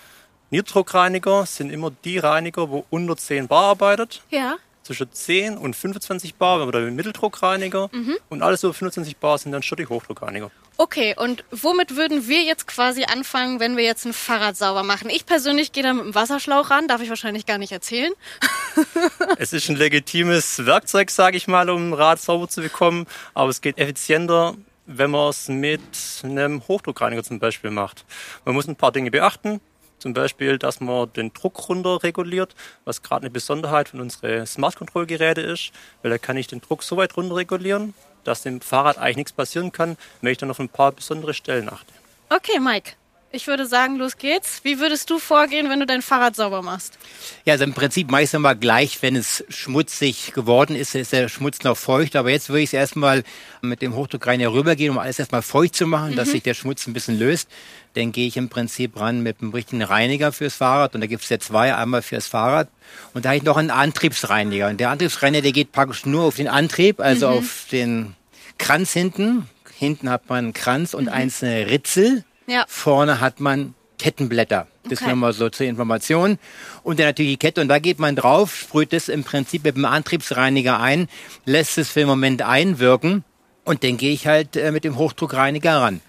Niederdruckreiniger 0.51 1.45
sind 1.45 1.71
immer 1.71 1.91
die 2.03 2.17
Reiniger, 2.17 2.69
wo 2.69 2.85
unter 2.89 3.17
10 3.17 3.47
Bar 3.47 3.63
arbeitet. 3.63 4.21
Ja. 4.29 4.57
Zwischen 4.83 5.11
10 5.11 5.57
und 5.57 5.75
25 5.75 6.35
Bar, 6.35 6.59
wenn 6.59 6.67
wir 6.67 6.71
da 6.71 6.79
den 6.79 6.95
Mitteldruckreiniger. 6.95 7.89
Mhm. 7.91 8.17
Und 8.29 8.43
alles 8.43 8.63
über 8.63 8.73
25 8.73 9.17
Bar 9.17 9.37
sind 9.39 9.51
dann 9.51 9.63
schon 9.63 9.77
die 9.77 9.87
Hochdruckreiniger. 9.87 10.51
Okay, 10.77 11.15
und 11.17 11.45
womit 11.51 11.95
würden 11.95 12.27
wir 12.27 12.43
jetzt 12.43 12.67
quasi 12.67 13.05
anfangen, 13.05 13.61
wenn 13.61 13.77
wir 13.77 13.85
jetzt 13.85 14.05
ein 14.05 14.13
Fahrrad 14.13 14.57
sauber 14.57 14.83
machen? 14.83 15.09
Ich 15.09 15.25
persönlich 15.25 15.71
gehe 15.71 15.83
da 15.83 15.93
mit 15.93 16.03
dem 16.03 16.15
Wasserschlauch 16.15 16.69
ran, 16.69 16.87
darf 16.87 17.01
ich 17.01 17.09
wahrscheinlich 17.09 17.45
gar 17.45 17.57
nicht 17.57 17.71
erzählen. 17.71 18.11
Es 19.37 19.53
ist 19.53 19.69
ein 19.69 19.77
legitimes 19.77 20.65
Werkzeug, 20.65 21.09
sage 21.09 21.37
ich 21.37 21.47
mal, 21.47 21.69
um 21.69 21.89
ein 21.89 21.93
Rad 21.93 22.19
sauber 22.19 22.49
zu 22.49 22.61
bekommen. 22.61 23.07
Aber 23.33 23.49
es 23.49 23.61
geht 23.61 23.77
effizienter, 23.77 24.55
wenn 24.85 25.11
man 25.11 25.29
es 25.29 25.47
mit 25.47 25.81
einem 26.23 26.61
Hochdruckreiniger 26.67 27.23
zum 27.23 27.39
Beispiel 27.39 27.71
macht. 27.71 28.05
Man 28.43 28.53
muss 28.55 28.67
ein 28.67 28.75
paar 28.75 28.91
Dinge 28.91 29.11
beachten. 29.11 29.61
Zum 29.99 30.13
Beispiel, 30.13 30.57
dass 30.57 30.81
man 30.81 31.11
den 31.13 31.33
Druck 31.33 31.69
runter 31.69 32.03
reguliert, 32.03 32.55
was 32.83 33.01
gerade 33.01 33.23
eine 33.23 33.29
Besonderheit 33.29 33.89
von 33.89 34.01
unseren 34.01 34.45
Smart 34.45 34.75
Control 34.75 35.05
Geräte 35.05 35.41
ist, 35.41 35.71
weil 36.01 36.11
da 36.11 36.17
kann 36.17 36.37
ich 36.37 36.47
den 36.47 36.61
Druck 36.61 36.83
so 36.83 36.97
weit 36.97 37.15
runter 37.17 37.35
regulieren, 37.35 37.93
dass 38.23 38.41
dem 38.41 38.61
Fahrrad 38.61 38.97
eigentlich 38.97 39.17
nichts 39.17 39.33
passieren 39.33 39.71
kann, 39.71 39.97
wenn 40.21 40.31
ich 40.31 40.37
dann 40.37 40.51
auf 40.51 40.59
ein 40.59 40.69
paar 40.69 40.91
besondere 40.91 41.33
Stellen 41.33 41.69
achte. 41.69 41.93
Okay, 42.29 42.59
Mike. 42.59 42.93
Ich 43.31 43.47
würde 43.47 43.65
sagen, 43.65 43.97
los 43.97 44.17
geht's. 44.17 44.61
Wie 44.63 44.79
würdest 44.79 45.09
du 45.09 45.19
vorgehen, 45.19 45.69
wenn 45.69 45.81
du 45.81 45.85
dein 45.85 46.01
Fahrrad 46.01 46.37
sauber 46.37 46.61
machst? 46.61 46.97
Ja, 47.43 47.53
also 47.53 47.65
im 47.65 47.73
Prinzip 47.73 48.09
mache 48.09 48.21
ich 48.21 48.29
es 48.29 48.33
immer 48.33 48.55
gleich, 48.55 49.01
wenn 49.01 49.17
es 49.17 49.43
schmutzig 49.49 50.31
geworden 50.33 50.73
ist, 50.73 50.95
ist 50.95 51.11
der 51.11 51.27
Schmutz 51.27 51.61
noch 51.63 51.75
feucht. 51.75 52.15
Aber 52.15 52.29
jetzt 52.29 52.47
würde 52.47 52.61
ich 52.61 52.69
es 52.69 52.73
erstmal 52.73 53.23
mit 53.61 53.81
dem 53.81 53.93
Hochdruckreiniger 53.93 54.53
rübergehen, 54.53 54.91
um 54.91 54.97
alles 54.97 55.19
erstmal 55.19 55.41
feucht 55.41 55.75
zu 55.75 55.85
machen, 55.85 56.11
mhm. 56.11 56.15
dass 56.15 56.31
sich 56.31 56.43
der 56.43 56.53
Schmutz 56.53 56.87
ein 56.87 56.93
bisschen 56.93 57.19
löst. 57.19 57.49
Dann 57.95 58.13
gehe 58.13 58.27
ich 58.27 58.37
im 58.37 58.47
Prinzip 58.47 58.97
ran 58.97 59.21
mit 59.21 59.41
einem 59.41 59.51
richtigen 59.51 59.81
Reiniger 59.81 60.31
fürs 60.31 60.55
Fahrrad. 60.55 60.95
Und 60.95 61.01
da 61.01 61.07
gibt 61.07 61.23
es 61.23 61.29
ja 61.29 61.37
zwei, 61.37 61.75
einmal 61.75 62.03
fürs 62.03 62.27
Fahrrad. 62.27 62.69
Und 63.13 63.25
da 63.25 63.29
habe 63.29 63.37
ich 63.37 63.43
noch 63.43 63.57
einen 63.57 63.71
Antriebsreiniger. 63.71 64.69
Und 64.69 64.79
der 64.79 64.91
Antriebsreiniger, 64.91 65.41
der 65.41 65.51
geht 65.51 65.73
praktisch 65.73 66.05
nur 66.05 66.23
auf 66.23 66.37
den 66.37 66.47
Antrieb, 66.47 67.01
also 67.01 67.27
mhm. 67.27 67.37
auf 67.37 67.65
den 67.69 68.15
Kranz 68.57 68.93
hinten. 68.93 69.49
Hinten 69.77 70.09
hat 70.09 70.29
man 70.29 70.37
einen 70.37 70.53
Kranz 70.53 70.93
und 70.93 71.05
mhm. 71.05 71.09
einzelne 71.09 71.69
Ritzel. 71.69 72.23
Ja. 72.47 72.65
Vorne 72.67 73.19
hat 73.19 73.39
man 73.39 73.73
Kettenblätter. 73.97 74.67
Das 74.89 75.01
okay. 75.01 75.15
mal 75.15 75.33
so 75.33 75.49
zur 75.49 75.65
Information. 75.65 76.37
Und 76.83 76.99
dann 76.99 77.07
natürlich 77.07 77.33
die 77.33 77.37
Kette. 77.37 77.61
Und 77.61 77.69
da 77.69 77.79
geht 77.79 77.99
man 77.99 78.15
drauf, 78.15 78.55
sprüht 78.55 78.93
es 78.93 79.09
im 79.09 79.23
Prinzip 79.23 79.63
mit 79.63 79.75
dem 79.75 79.85
Antriebsreiniger 79.85 80.79
ein, 80.79 81.07
lässt 81.45 81.77
es 81.77 81.89
für 81.89 82.01
den 82.01 82.09
Moment 82.09 82.41
einwirken. 82.41 83.23
Und 83.63 83.83
dann 83.83 83.97
gehe 83.97 84.13
ich 84.13 84.27
halt 84.27 84.55
äh, 84.55 84.71
mit 84.71 84.83
dem 84.83 84.97
Hochdruckreiniger 84.97 85.81
ran. 85.81 86.01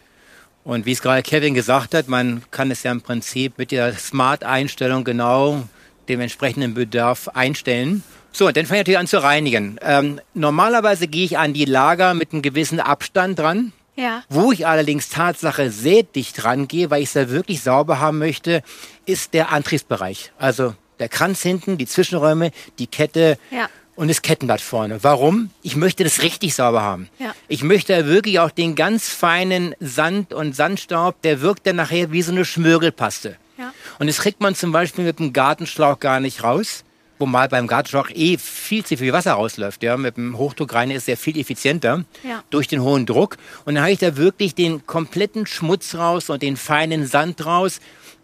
Und 0.62 0.84
wie 0.84 0.92
es 0.92 1.00
gerade 1.00 1.22
Kevin 1.22 1.54
gesagt 1.54 1.94
hat, 1.94 2.08
man 2.08 2.42
kann 2.50 2.70
es 2.70 2.82
ja 2.82 2.90
im 2.90 3.00
Prinzip 3.00 3.56
mit 3.56 3.70
der 3.70 3.94
Smart-Einstellung 3.94 5.04
genau 5.04 5.62
dem 6.08 6.20
entsprechenden 6.20 6.74
Bedarf 6.74 7.28
einstellen. 7.28 8.02
So, 8.32 8.48
und 8.48 8.56
dann 8.56 8.66
fange 8.66 8.80
ich 8.80 8.82
natürlich 8.82 8.98
an 8.98 9.06
zu 9.06 9.22
reinigen. 9.22 9.78
Ähm, 9.80 10.20
normalerweise 10.34 11.08
gehe 11.08 11.24
ich 11.24 11.38
an 11.38 11.54
die 11.54 11.64
Lager 11.64 12.14
mit 12.14 12.32
einem 12.32 12.42
gewissen 12.42 12.80
Abstand 12.80 13.38
dran. 13.38 13.72
Ja. 13.96 14.22
Wo 14.28 14.52
ich 14.52 14.66
allerdings 14.66 15.08
Tatsache 15.08 15.70
sehr 15.70 16.02
dicht 16.02 16.44
rangehe, 16.44 16.90
weil 16.90 17.02
ich 17.02 17.08
es 17.08 17.14
da 17.14 17.30
wirklich 17.30 17.62
sauber 17.62 17.98
haben 17.98 18.18
möchte, 18.18 18.62
ist 19.06 19.34
der 19.34 19.50
Antriebsbereich. 19.50 20.32
Also 20.38 20.74
der 20.98 21.08
Kranz 21.08 21.42
hinten, 21.42 21.78
die 21.78 21.86
Zwischenräume, 21.86 22.52
die 22.78 22.86
Kette 22.86 23.38
ja. 23.50 23.68
und 23.96 24.08
das 24.08 24.22
Kettenblatt 24.22 24.60
vorne. 24.60 24.98
Warum? 25.02 25.50
Ich 25.62 25.76
möchte 25.76 26.04
das 26.04 26.22
richtig 26.22 26.54
sauber 26.54 26.82
haben. 26.82 27.08
Ja. 27.18 27.34
Ich 27.48 27.62
möchte 27.62 28.06
wirklich 28.06 28.38
auch 28.38 28.50
den 28.50 28.74
ganz 28.74 29.08
feinen 29.08 29.74
Sand 29.80 30.32
und 30.32 30.54
Sandstaub, 30.54 31.20
der 31.22 31.40
wirkt 31.40 31.66
dann 31.66 31.76
nachher 31.76 32.12
wie 32.12 32.22
so 32.22 32.32
eine 32.32 32.44
Schmörgelpaste. 32.44 33.36
Ja. 33.58 33.72
Und 33.98 34.06
das 34.08 34.18
kriegt 34.18 34.40
man 34.40 34.54
zum 34.54 34.72
Beispiel 34.72 35.04
mit 35.04 35.18
dem 35.18 35.32
Gartenschlauch 35.32 35.98
gar 36.00 36.20
nicht 36.20 36.42
raus 36.42 36.84
wo 37.18 37.26
mal 37.26 37.48
beim 37.48 37.66
Gartenschlauch 37.66 38.10
eh 38.10 38.36
viel 38.38 38.84
zu 38.84 38.96
viel 38.96 39.12
Wasser 39.12 39.32
rausläuft. 39.32 39.82
Ja. 39.82 39.96
Mit 39.96 40.16
dem 40.16 40.36
Hochdruckreiniger 40.36 40.98
ist 40.98 41.08
er 41.08 41.16
viel 41.16 41.38
effizienter 41.38 42.04
ja. 42.22 42.42
durch 42.50 42.68
den 42.68 42.82
hohen 42.82 43.06
Druck. 43.06 43.36
Und 43.64 43.74
dann 43.74 43.84
habe 43.84 43.92
ich 43.92 43.98
da 43.98 44.16
wirklich 44.16 44.54
den 44.54 44.86
kompletten 44.86 45.46
Schmutz 45.46 45.94
raus 45.94 46.30
und 46.30 46.42
den 46.42 46.56
feinen 46.56 47.06
Sand 47.06 47.44
raus. 47.44 47.80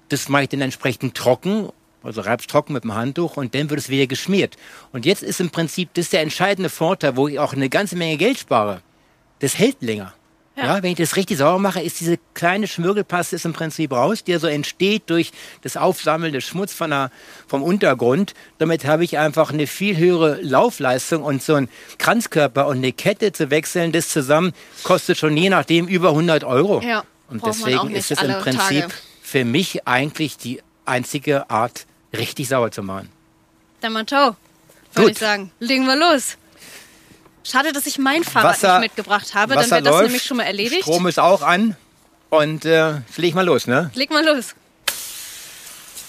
Das 0.08 0.28
mache 0.28 0.44
ich 0.44 0.49
dann 0.50 0.61
entsprechend 0.61 1.14
trocken, 1.14 1.68
also 2.02 2.20
reib's 2.20 2.46
trocken 2.46 2.72
mit 2.75 2.84
dem 2.84 2.94
Handtuch 2.94 3.37
und 3.37 3.54
dann 3.54 3.70
wird 3.70 3.80
es 3.80 3.88
wieder 3.88 4.06
geschmiert. 4.06 4.56
Und 4.92 5.06
jetzt 5.06 5.22
ist 5.22 5.40
im 5.40 5.50
Prinzip 5.50 5.90
das 5.94 6.11
der 6.11 6.20
entscheidende 6.20 6.68
Vorteil, 6.68 7.16
wo 7.16 7.28
ich 7.28 7.38
auch 7.38 7.54
eine 7.54 7.68
ganze 7.68 7.96
Menge 7.96 8.16
Geld 8.16 8.38
spare. 8.38 8.82
Das 9.38 9.58
hält 9.58 9.80
länger. 9.80 10.12
Ja. 10.56 10.64
ja. 10.64 10.82
wenn 10.82 10.92
ich 10.92 10.99
das 10.99 11.16
richtig 11.16 11.38
sauber 11.38 11.59
mache, 11.59 11.80
ist 11.80 12.00
diese 12.00 12.18
kleine 12.35 12.66
Schmirgelpaste 12.66 13.37
ist 13.37 13.44
im 13.44 13.52
Prinzip 13.52 13.92
raus, 13.92 14.23
die 14.25 14.37
so 14.37 14.47
entsteht 14.47 15.04
durch 15.06 15.32
das 15.62 15.76
Aufsammeln 15.76 16.32
des 16.32 16.44
Schmutz 16.44 16.73
von 16.75 16.90
der, 16.90 17.11
vom 17.47 17.62
Untergrund. 17.62 18.35
Damit 18.59 18.85
habe 18.85 19.04
ich 19.04 19.18
einfach 19.18 19.52
eine 19.52 19.66
viel 19.66 19.97
höhere 19.97 20.40
Laufleistung 20.42 21.23
und 21.23 21.42
so 21.42 21.54
ein 21.54 21.68
Kranzkörper 21.99 22.66
und 22.66 22.78
eine 22.78 22.92
Kette 22.92 23.32
zu 23.32 23.50
wechseln, 23.50 23.92
das 23.92 24.09
zusammen 24.09 24.52
kostet 24.82 25.18
schon 25.18 25.37
je 25.37 25.49
nachdem 25.49 25.88
über 25.88 26.11
100 26.11 26.44
Euro. 26.44 26.82
Ja, 26.82 27.04
und 27.28 27.47
deswegen 27.47 27.90
ist 27.90 28.11
es 28.11 28.21
im 28.21 28.32
Prinzip 28.35 28.82
Tage. 28.82 28.94
für 29.23 29.44
mich 29.44 29.87
eigentlich 29.87 30.37
die 30.37 30.61
einzige 30.85 31.49
Art, 31.50 31.87
richtig 32.12 32.49
sauber 32.49 32.71
zu 32.71 32.82
machen. 32.82 33.09
Dann 33.80 33.94
mal 33.94 34.04
ciao, 34.04 34.37
würde 34.94 35.12
ich 35.12 35.18
sagen. 35.18 35.50
Legen 35.59 35.87
wir 35.87 35.96
los. 35.96 36.37
Schade, 37.44 37.72
dass 37.72 37.87
ich 37.87 37.98
mein 37.98 38.22
Fahrrad 38.24 38.52
Wasser, 38.52 38.78
nicht 38.78 38.92
mitgebracht 38.92 39.35
habe, 39.35 39.57
Wasser 39.57 39.76
dann 39.76 39.85
wäre 39.85 39.94
das 39.94 40.02
nämlich 40.02 40.22
schon 40.22 40.37
mal 40.37 40.44
erledigt. 40.44 40.83
Strom 40.83 41.07
ist 41.07 41.18
auch 41.18 41.42
an 41.42 41.76
und 42.31 42.64
äh, 42.64 42.94
leg 43.16 43.35
mal 43.35 43.44
los, 43.44 43.66
ne? 43.66 43.90
Leg 43.94 44.11
mal 44.11 44.24
los. 44.24 44.55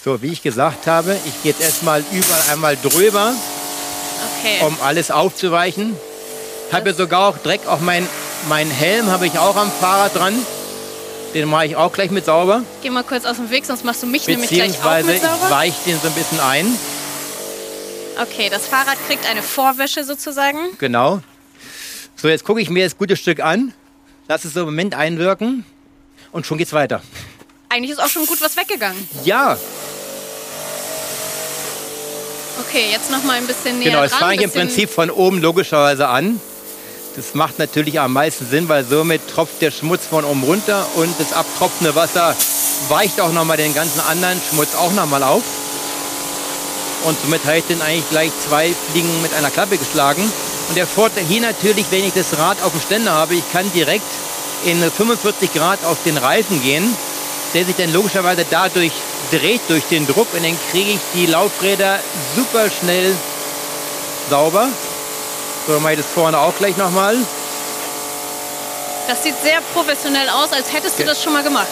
So, 0.04 0.22
wie 0.22 0.32
ich 0.32 0.42
gesagt 0.42 0.86
habe, 0.86 1.16
ich 1.24 1.42
gehe 1.42 1.52
jetzt 1.52 1.62
erstmal 1.62 2.04
überall 2.12 2.42
einmal 2.52 2.76
drüber, 2.76 3.32
okay. 4.38 4.64
um 4.64 4.76
alles 4.82 5.10
aufzuweichen. 5.10 5.96
Habe 6.72 6.90
ja 6.90 6.94
sogar 6.94 7.28
auch 7.28 7.38
Dreck 7.38 7.66
auf 7.66 7.80
mein, 7.80 8.06
mein 8.48 8.70
Helm 8.70 9.10
habe 9.10 9.26
ich 9.26 9.38
auch 9.38 9.56
am 9.56 9.70
Fahrrad 9.72 10.14
dran. 10.14 10.34
Den 11.34 11.48
mache 11.48 11.66
ich 11.66 11.76
auch 11.76 11.92
gleich 11.92 12.10
mit 12.10 12.26
sauber. 12.26 12.62
Geh 12.82 12.90
mal 12.90 13.02
kurz 13.02 13.24
aus 13.24 13.36
dem 13.36 13.50
Weg, 13.50 13.64
sonst 13.66 13.84
machst 13.84 14.02
du 14.02 14.06
mich 14.06 14.26
nämlich 14.28 14.50
gleich 14.50 14.82
auch 14.84 14.96
mit 15.04 15.20
sauber. 15.20 15.38
ich 15.42 15.50
weiche 15.50 15.84
den 15.86 16.00
so 16.00 16.06
ein 16.06 16.14
bisschen 16.14 16.40
ein. 16.40 16.78
Okay, 18.20 18.48
das 18.48 18.68
Fahrrad 18.68 18.98
kriegt 19.06 19.28
eine 19.28 19.42
Vorwäsche 19.42 20.04
sozusagen. 20.04 20.58
Genau. 20.78 21.20
So, 22.16 22.28
jetzt 22.28 22.44
gucke 22.44 22.60
ich 22.60 22.70
mir 22.70 22.84
das 22.84 22.96
gute 22.96 23.16
Stück 23.16 23.40
an, 23.40 23.72
lass 24.28 24.44
es 24.44 24.54
so 24.54 24.60
im 24.60 24.66
Moment 24.66 24.94
einwirken 24.94 25.64
und 26.32 26.46
schon 26.46 26.58
geht's 26.58 26.72
weiter. 26.72 27.02
Eigentlich 27.68 27.90
ist 27.90 28.00
auch 28.00 28.08
schon 28.08 28.24
gut 28.26 28.40
was 28.40 28.56
weggegangen. 28.56 29.08
Ja. 29.24 29.58
Okay, 32.60 32.86
jetzt 32.92 33.10
noch 33.10 33.24
mal 33.24 33.36
ein 33.36 33.46
bisschen 33.46 33.78
näher 33.80 33.90
Genau, 33.90 34.02
das 34.02 34.14
fange 34.14 34.36
ich 34.36 34.42
im 34.42 34.50
Prinzip 34.50 34.90
von 34.90 35.10
oben 35.10 35.40
logischerweise 35.40 36.06
an. 36.08 36.40
Das 37.16 37.34
macht 37.34 37.58
natürlich 37.58 37.98
am 38.00 38.12
meisten 38.12 38.46
Sinn, 38.46 38.68
weil 38.68 38.84
somit 38.84 39.28
tropft 39.28 39.60
der 39.60 39.70
Schmutz 39.70 40.06
von 40.06 40.24
oben 40.24 40.42
runter 40.44 40.86
und 40.94 41.12
das 41.18 41.32
abtropfende 41.32 41.94
Wasser 41.94 42.36
weicht 42.88 43.20
auch 43.20 43.32
noch 43.32 43.44
mal 43.44 43.56
den 43.56 43.74
ganzen 43.74 44.00
anderen 44.00 44.40
Schmutz 44.50 44.74
auch 44.74 44.92
noch 44.92 45.06
mal 45.06 45.22
auf. 45.22 45.42
Und 47.04 47.20
somit 47.20 47.44
habe 47.44 47.58
ich 47.58 47.64
dann 47.68 47.82
eigentlich 47.82 48.08
gleich 48.10 48.30
zwei 48.46 48.74
Fliegen 48.90 49.22
mit 49.22 49.32
einer 49.34 49.50
Klappe 49.50 49.78
geschlagen. 49.78 50.22
Und 50.68 50.76
der 50.76 50.86
Vorteil 50.86 51.24
hier 51.24 51.42
natürlich, 51.42 51.86
wenn 51.90 52.04
ich 52.04 52.14
das 52.14 52.38
Rad 52.38 52.62
auf 52.62 52.72
dem 52.72 52.80
Ständer 52.80 53.12
habe, 53.12 53.34
ich 53.34 53.52
kann 53.52 53.70
direkt 53.72 54.04
in 54.64 54.80
45 54.90 55.52
Grad 55.52 55.84
auf 55.84 55.98
den 56.04 56.16
Reifen 56.16 56.62
gehen, 56.62 56.96
der 57.52 57.64
sich 57.66 57.76
dann 57.76 57.92
logischerweise 57.92 58.46
dadurch 58.48 58.92
dreht 59.30 59.60
durch 59.68 59.84
den 59.84 60.06
Druck 60.06 60.28
und 60.32 60.42
dann 60.42 60.56
kriege 60.70 60.92
ich 60.92 61.00
die 61.14 61.26
Laufräder 61.26 61.98
super 62.34 62.70
schnell 62.70 63.14
sauber. 64.30 64.68
So 65.66 65.80
mache 65.80 65.92
ich 65.92 65.98
das 65.98 66.08
vorne 66.08 66.38
auch 66.38 66.54
gleich 66.56 66.76
nochmal. 66.76 67.16
Das 69.06 69.22
sieht 69.22 69.34
sehr 69.42 69.60
professionell 69.74 70.28
aus, 70.30 70.52
als 70.52 70.72
hättest 70.72 70.98
du 70.98 71.04
das 71.04 71.22
schon 71.22 71.32
mal 71.32 71.42
gemacht. 71.42 71.68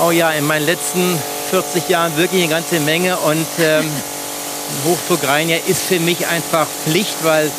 Oh 0.00 0.10
ja, 0.10 0.30
in 0.32 0.46
meinen 0.46 0.66
letzten 0.66 1.20
40 1.50 1.88
Jahren 1.88 2.16
wirklich 2.16 2.42
eine 2.42 2.50
ganze 2.50 2.80
Menge 2.80 3.16
und 3.18 3.46
ähm, 3.60 3.90
Hochdruckreiniger 4.84 5.66
ist 5.66 5.82
für 5.82 6.00
mich 6.00 6.26
einfach 6.26 6.66
Pflicht, 6.84 7.16
weil 7.22 7.50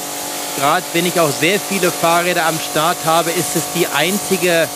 gerade 0.58 0.86
wenn 0.94 1.06
ich 1.06 1.20
auch 1.20 1.32
sehr 1.32 1.60
viele 1.60 1.92
Fahrräder 1.92 2.46
am 2.46 2.60
Start 2.60 2.98
habe, 3.06 3.32
ist 3.32 3.56
es 3.56 3.64
die 3.76 3.88
einzige 3.88 4.68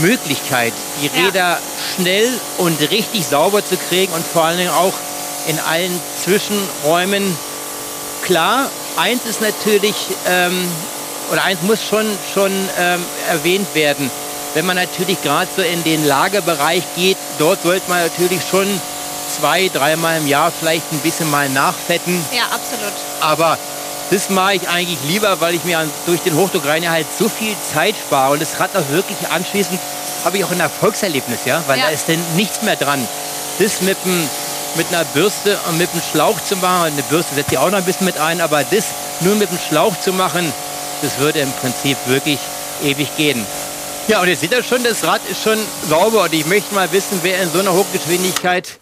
Möglichkeit, 0.00 0.72
die 1.02 1.08
Räder 1.08 1.38
ja. 1.38 1.58
schnell 1.94 2.28
und 2.58 2.80
richtig 2.90 3.26
sauber 3.26 3.64
zu 3.64 3.76
kriegen 3.76 4.12
und 4.12 4.24
vor 4.24 4.44
allen 4.44 4.58
Dingen 4.58 4.70
auch 4.70 4.94
in 5.48 5.58
allen 5.58 6.00
Zwischenräumen. 6.22 7.36
Klar, 8.22 8.70
eins 8.96 9.24
ist 9.24 9.40
natürlich, 9.40 9.96
ähm, 10.26 10.68
oder 11.32 11.42
eins 11.44 11.62
muss 11.62 11.84
schon, 11.84 12.06
schon 12.32 12.52
ähm, 12.78 13.04
erwähnt 13.28 13.74
werden. 13.74 14.10
Wenn 14.54 14.66
man 14.66 14.76
natürlich 14.76 15.20
gerade 15.22 15.48
so 15.56 15.62
in 15.62 15.82
den 15.84 16.06
Lagerbereich 16.06 16.82
geht, 16.96 17.16
dort 17.38 17.62
sollte 17.62 17.88
man 17.88 18.02
natürlich 18.02 18.40
schon 18.48 18.66
zwei, 19.40 19.68
dreimal 19.68 20.18
im 20.18 20.26
Jahr 20.26 20.52
vielleicht 20.52 20.92
ein 20.92 20.98
bisschen 21.00 21.30
mal 21.30 21.48
nachfetten. 21.48 22.24
Ja, 22.32 22.44
absolut. 22.44 22.92
Aber 23.20 23.58
das 24.10 24.28
mache 24.28 24.54
ich 24.54 24.68
eigentlich 24.68 24.98
lieber, 25.08 25.40
weil 25.40 25.54
ich 25.54 25.64
mir 25.64 25.86
durch 26.06 26.20
den 26.20 26.36
Hochdruckreiniger 26.36 26.90
halt 26.90 27.06
so 27.16 27.28
viel 27.28 27.54
Zeit 27.72 27.94
spare 27.96 28.32
und 28.32 28.42
das 28.42 28.58
Rad 28.60 28.70
auch 28.76 28.88
wirklich 28.90 29.18
anschließend 29.30 29.78
habe 30.24 30.36
ich 30.36 30.44
auch 30.44 30.50
ein 30.50 30.60
Erfolgserlebnis, 30.60 31.40
ja, 31.46 31.62
weil 31.66 31.78
ja. 31.78 31.86
da 31.86 31.90
ist 31.90 32.08
denn 32.08 32.20
nichts 32.36 32.62
mehr 32.62 32.76
dran. 32.76 33.06
Das 33.58 33.80
mit, 33.80 33.96
dem, 34.04 34.28
mit 34.74 34.88
einer 34.88 35.04
Bürste 35.04 35.58
und 35.68 35.78
mit 35.78 35.92
dem 35.92 36.02
Schlauch 36.02 36.38
zu 36.42 36.56
machen, 36.56 36.92
eine 36.92 37.02
Bürste 37.04 37.34
setze 37.34 37.52
ich 37.52 37.58
auch 37.58 37.70
noch 37.70 37.78
ein 37.78 37.84
bisschen 37.84 38.06
mit 38.06 38.18
ein, 38.18 38.40
aber 38.40 38.62
das 38.64 38.86
nur 39.20 39.34
mit 39.36 39.50
dem 39.50 39.58
Schlauch 39.58 39.98
zu 40.00 40.12
machen, 40.12 40.52
das 41.02 41.18
würde 41.18 41.40
im 41.40 41.52
Prinzip 41.52 41.96
wirklich 42.06 42.38
ewig 42.82 43.16
gehen. 43.16 43.46
Ja, 44.08 44.20
und 44.20 44.28
ihr 44.28 44.36
seht 44.36 44.52
ja 44.52 44.62
schon, 44.62 44.82
das 44.82 45.04
Rad 45.04 45.20
ist 45.30 45.42
schon 45.42 45.58
sauber 45.88 46.24
und 46.24 46.32
ich 46.32 46.44
möchte 46.46 46.74
mal 46.74 46.90
wissen, 46.92 47.20
wer 47.22 47.40
in 47.42 47.50
so 47.50 47.60
einer 47.60 47.72
Hochgeschwindigkeit 47.72 48.80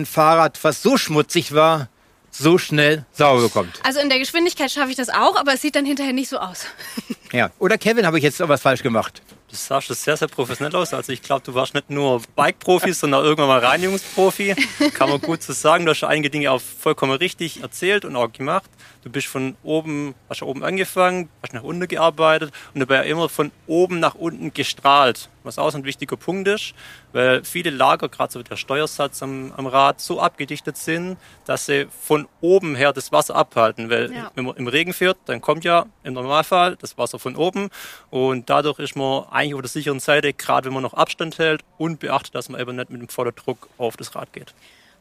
ein 0.00 0.06
Fahrrad, 0.06 0.58
was 0.62 0.82
so 0.82 0.96
schmutzig 0.96 1.54
war, 1.54 1.88
so 2.30 2.58
schnell 2.58 3.04
sauber 3.12 3.42
bekommt. 3.42 3.80
Also 3.82 4.00
in 4.00 4.08
der 4.08 4.18
Geschwindigkeit 4.18 4.70
schaffe 4.70 4.90
ich 4.90 4.96
das 4.96 5.08
auch, 5.08 5.36
aber 5.36 5.54
es 5.54 5.62
sieht 5.62 5.74
dann 5.74 5.84
hinterher 5.84 6.12
nicht 6.12 6.28
so 6.28 6.38
aus. 6.38 6.66
ja. 7.32 7.50
Oder 7.58 7.76
Kevin, 7.76 8.06
habe 8.06 8.18
ich 8.18 8.24
jetzt 8.24 8.40
was 8.40 8.62
falsch 8.62 8.82
gemacht? 8.82 9.22
Das 9.50 9.66
sah 9.66 9.80
schon 9.82 9.96
sehr, 9.96 10.16
sehr 10.16 10.28
professionell 10.28 10.74
aus. 10.76 10.94
Also 10.94 11.12
ich 11.12 11.22
glaube, 11.22 11.42
du 11.44 11.54
warst 11.54 11.74
nicht 11.74 11.90
nur 11.90 12.22
Bike-Profi, 12.36 12.92
sondern 12.92 13.24
irgendwann 13.24 13.48
mal 13.48 13.58
Reinigungsprofi. 13.58 14.54
Kann 14.94 15.10
man 15.10 15.20
gut 15.20 15.42
so 15.42 15.52
sagen. 15.52 15.84
Du 15.84 15.90
hast 15.90 16.04
einige 16.04 16.30
Dinge 16.30 16.52
auch 16.52 16.60
vollkommen 16.60 17.12
richtig 17.12 17.60
erzählt 17.60 18.04
und 18.04 18.14
auch 18.14 18.32
gemacht. 18.32 18.70
Du 19.02 19.08
bist 19.08 19.28
von 19.28 19.56
oben, 19.62 20.14
hast 20.28 20.42
oben 20.42 20.62
angefangen, 20.62 21.30
hast 21.42 21.54
nach 21.54 21.62
unten 21.62 21.88
gearbeitet 21.88 22.52
und 22.74 22.80
dabei 22.80 23.06
immer 23.06 23.30
von 23.30 23.50
oben 23.66 23.98
nach 23.98 24.14
unten 24.14 24.52
gestrahlt. 24.52 25.30
Was 25.42 25.58
auch 25.58 25.70
so 25.70 25.78
ein 25.78 25.84
wichtiger 25.84 26.18
Punkt 26.18 26.46
ist, 26.48 26.74
weil 27.12 27.42
viele 27.42 27.70
Lager, 27.70 28.10
gerade 28.10 28.30
so 28.30 28.42
der 28.42 28.56
Steuersatz 28.56 29.22
am, 29.22 29.52
am 29.56 29.66
Rad, 29.66 30.02
so 30.02 30.20
abgedichtet 30.20 30.76
sind, 30.76 31.16
dass 31.46 31.64
sie 31.64 31.86
von 31.88 32.28
oben 32.42 32.74
her 32.74 32.92
das 32.92 33.10
Wasser 33.10 33.36
abhalten. 33.36 33.88
Weil 33.88 34.12
ja. 34.12 34.30
wenn 34.34 34.44
man 34.44 34.56
im 34.56 34.68
Regen 34.68 34.92
fährt, 34.92 35.16
dann 35.24 35.40
kommt 35.40 35.64
ja 35.64 35.86
im 36.04 36.12
Normalfall 36.12 36.76
das 36.76 36.98
Wasser 36.98 37.18
von 37.18 37.36
oben 37.36 37.70
und 38.10 38.50
dadurch 38.50 38.78
ist 38.80 38.96
man 38.96 39.24
eigentlich 39.30 39.54
auf 39.54 39.62
der 39.62 39.70
sicheren 39.70 40.00
Seite, 40.00 40.34
gerade 40.34 40.66
wenn 40.66 40.74
man 40.74 40.82
noch 40.82 40.94
Abstand 40.94 41.38
hält 41.38 41.62
und 41.78 42.00
beachtet, 42.00 42.34
dass 42.34 42.50
man 42.50 42.60
eben 42.60 42.76
nicht 42.76 42.90
mit 42.90 43.00
dem 43.00 43.08
Vorderdruck 43.08 43.70
auf 43.78 43.96
das 43.96 44.14
Rad 44.14 44.34
geht. 44.34 44.52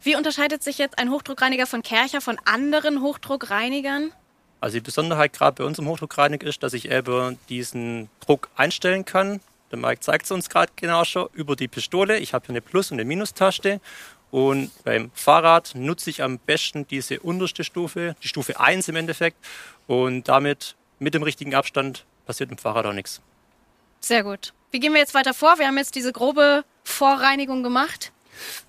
Wie 0.01 0.15
unterscheidet 0.15 0.63
sich 0.63 0.77
jetzt 0.77 0.97
ein 0.97 1.11
Hochdruckreiniger 1.11 1.67
von 1.67 1.81
Kercher 1.81 2.21
von 2.21 2.37
anderen 2.45 3.01
Hochdruckreinigern? 3.01 4.13
Also 4.61 4.75
die 4.77 4.81
Besonderheit 4.81 5.33
gerade 5.33 5.61
bei 5.61 5.63
unserem 5.63 5.89
Hochdruckreiniger 5.89 6.47
ist, 6.47 6.63
dass 6.63 6.73
ich 6.73 6.89
eben 6.89 7.37
diesen 7.49 8.09
Druck 8.19 8.49
einstellen 8.55 9.05
kann. 9.05 9.41
Der 9.71 9.77
Mike 9.77 9.99
zeigt 9.99 10.25
es 10.25 10.31
uns 10.31 10.49
gerade 10.49 10.71
genau 10.75 11.03
schon 11.03 11.27
über 11.33 11.55
die 11.55 11.67
Pistole. 11.67 12.17
Ich 12.17 12.33
habe 12.33 12.45
hier 12.45 12.53
eine 12.53 12.61
Plus- 12.61 12.91
und 12.91 12.95
eine 12.95 13.05
Minustaste. 13.05 13.81
Und 14.31 14.71
beim 14.83 15.11
Fahrrad 15.13 15.73
nutze 15.75 16.09
ich 16.09 16.23
am 16.23 16.39
besten 16.39 16.87
diese 16.87 17.19
unterste 17.19 17.63
Stufe, 17.63 18.15
die 18.23 18.27
Stufe 18.27 18.59
1 18.59 18.87
im 18.87 18.95
Endeffekt. 18.95 19.37
Und 19.87 20.27
damit 20.27 20.75
mit 20.99 21.13
dem 21.13 21.23
richtigen 21.23 21.55
Abstand 21.55 22.05
passiert 22.25 22.51
im 22.51 22.57
Fahrrad 22.57 22.85
auch 22.85 22.93
nichts. 22.93 23.21
Sehr 23.99 24.23
gut. 24.23 24.53
Wie 24.71 24.79
gehen 24.79 24.93
wir 24.93 24.99
jetzt 24.99 25.13
weiter 25.13 25.33
vor? 25.33 25.59
Wir 25.59 25.67
haben 25.67 25.77
jetzt 25.77 25.95
diese 25.95 26.13
grobe 26.13 26.63
Vorreinigung 26.83 27.63
gemacht. 27.63 28.11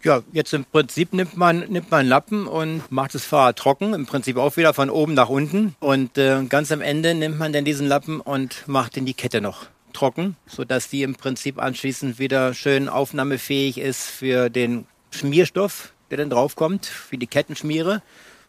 Ja, 0.03 0.23
jetzt 0.33 0.53
im 0.55 0.65
Prinzip 0.65 1.13
nimmt 1.13 1.37
man, 1.37 1.61
nimmt 1.69 1.91
man 1.91 2.01
einen 2.01 2.09
Lappen 2.09 2.47
und 2.47 2.91
macht 2.91 3.15
das 3.15 3.25
Fahrrad 3.25 3.57
trocken. 3.57 3.95
Im 3.95 4.07
Prinzip 4.07 4.37
auch 4.37 4.57
wieder 4.57 4.75
von 4.75 4.91
oben 4.91 5.15
nach 5.15 5.29
unten. 5.29 5.75
Und 5.81 6.19
äh, 6.19 6.43
ganz 6.49 6.73
am 6.73 6.81
Ende 6.81 7.15
nimmt 7.15 7.39
man 7.39 7.53
dann 7.53 7.65
diesen 7.65 7.87
Lappen 7.87 8.21
und 8.21 8.67
macht 8.67 8.97
in 8.97 9.07
die 9.07 9.15
Kette 9.15 9.41
noch 9.41 9.67
trocken, 9.93 10.37
sodass 10.47 10.89
die 10.89 11.03
im 11.03 11.15
Prinzip 11.15 11.59
anschließend 11.61 12.19
wieder 12.19 12.55
schön 12.55 12.89
aufnahmefähig 12.89 13.79
ist 13.79 14.09
für 14.09 14.49
den 14.49 14.87
Schmierstoff, 15.11 15.93
der 16.11 16.19
dann 16.19 16.31
draufkommt, 16.31 16.87
für 16.87 17.19
die 17.19 17.27
Kettenschmiere. 17.27 18.03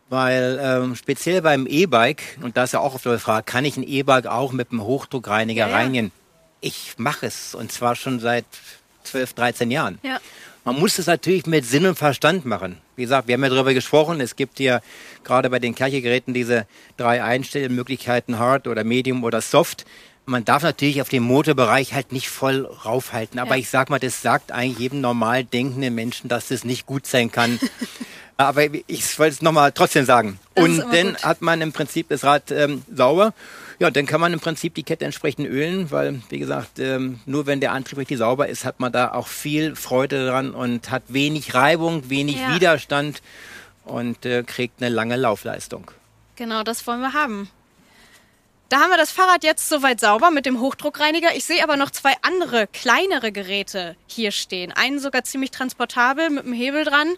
Weil 0.09 0.59
ähm, 0.61 0.95
speziell 0.97 1.41
beim 1.41 1.65
E-Bike, 1.65 2.37
und 2.41 2.57
da 2.57 2.65
ist 2.65 2.73
ja 2.73 2.81
auch 2.81 2.95
auf 2.95 3.03
der 3.03 3.17
Frage, 3.17 3.45
kann 3.45 3.63
ich 3.63 3.77
ein 3.77 3.83
E-Bike 3.83 4.27
auch 4.27 4.51
mit 4.51 4.71
einem 4.71 4.83
Hochdruckreiniger 4.83 5.67
ja, 5.67 5.69
ja. 5.69 5.75
reinigen? 5.75 6.11
Ich 6.59 6.95
mache 6.97 7.27
es 7.27 7.55
und 7.55 7.71
zwar 7.71 7.95
schon 7.95 8.19
seit 8.19 8.45
12, 9.03 9.33
13 9.33 9.71
Jahren. 9.71 9.99
Ja. 10.03 10.19
Man 10.63 10.79
muss 10.79 10.99
es 10.99 11.07
natürlich 11.07 11.47
mit 11.47 11.65
Sinn 11.65 11.87
und 11.87 11.97
Verstand 11.97 12.45
machen. 12.45 12.77
Wie 12.95 13.01
gesagt, 13.01 13.27
wir 13.27 13.33
haben 13.33 13.43
ja 13.43 13.49
darüber 13.49 13.73
gesprochen. 13.73 14.21
Es 14.21 14.35
gibt 14.35 14.59
ja 14.59 14.81
gerade 15.23 15.49
bei 15.49 15.57
den 15.57 15.73
Kerchegeräten 15.73 16.35
diese 16.35 16.67
drei 16.97 17.23
Einstellmöglichkeiten, 17.23 18.37
Hard 18.37 18.67
oder 18.67 18.83
Medium 18.83 19.23
oder 19.23 19.41
Soft. 19.41 19.85
Man 20.25 20.45
darf 20.45 20.61
natürlich 20.61 21.01
auf 21.01 21.09
dem 21.09 21.23
Motorbereich 21.23 21.95
halt 21.95 22.11
nicht 22.11 22.29
voll 22.29 22.65
raufhalten. 22.85 23.39
Aber 23.39 23.55
ja. 23.55 23.61
ich 23.61 23.69
sag 23.69 23.89
mal, 23.89 23.97
das 23.97 24.21
sagt 24.21 24.51
eigentlich 24.51 24.77
jedem 24.77 25.01
normal 25.01 25.43
denkenden 25.43 25.95
Menschen, 25.95 26.29
dass 26.29 26.49
das 26.49 26.63
nicht 26.63 26.85
gut 26.85 27.07
sein 27.07 27.31
kann. 27.31 27.59
Aber 28.37 28.63
ich 28.87 29.19
wollte 29.19 29.33
es 29.33 29.41
nochmal 29.41 29.71
trotzdem 29.71 30.05
sagen. 30.05 30.39
Das 30.53 30.63
und 30.63 30.79
dann 30.79 31.13
gut. 31.13 31.23
hat 31.23 31.41
man 31.41 31.61
im 31.61 31.73
Prinzip 31.73 32.09
das 32.09 32.23
Rad 32.23 32.51
ähm, 32.51 32.83
sauber. 32.93 33.33
Ja, 33.81 33.89
dann 33.89 34.05
kann 34.05 34.21
man 34.21 34.31
im 34.31 34.39
Prinzip 34.39 34.75
die 34.75 34.83
Kette 34.83 35.05
entsprechend 35.05 35.47
ölen, 35.47 35.89
weil, 35.89 36.21
wie 36.29 36.37
gesagt, 36.37 36.77
ähm, 36.77 37.19
nur 37.25 37.47
wenn 37.47 37.61
der 37.61 37.71
Antrieb 37.71 37.97
richtig 37.97 38.19
sauber 38.19 38.47
ist, 38.47 38.63
hat 38.63 38.79
man 38.79 38.91
da 38.91 39.11
auch 39.11 39.25
viel 39.25 39.75
Freude 39.75 40.27
dran 40.27 40.51
und 40.51 40.91
hat 40.91 41.01
wenig 41.07 41.55
Reibung, 41.55 42.07
wenig 42.07 42.39
ja. 42.39 42.53
Widerstand 42.53 43.23
und 43.83 44.23
äh, 44.23 44.43
kriegt 44.43 44.83
eine 44.83 44.93
lange 44.93 45.15
Laufleistung. 45.15 45.89
Genau, 46.35 46.61
das 46.61 46.85
wollen 46.85 47.01
wir 47.01 47.13
haben. 47.13 47.49
Da 48.69 48.81
haben 48.81 48.91
wir 48.91 48.97
das 48.97 49.09
Fahrrad 49.09 49.43
jetzt 49.43 49.67
soweit 49.67 49.99
sauber 49.99 50.29
mit 50.29 50.45
dem 50.45 50.59
Hochdruckreiniger. 50.59 51.29
Ich 51.35 51.45
sehe 51.45 51.63
aber 51.63 51.75
noch 51.75 51.89
zwei 51.89 52.13
andere, 52.21 52.67
kleinere 52.67 53.31
Geräte 53.31 53.95
hier 54.05 54.29
stehen. 54.29 54.71
Einen 54.71 54.99
sogar 54.99 55.23
ziemlich 55.23 55.49
transportabel 55.49 56.29
mit 56.29 56.45
dem 56.45 56.53
Hebel 56.53 56.85
dran. 56.85 57.15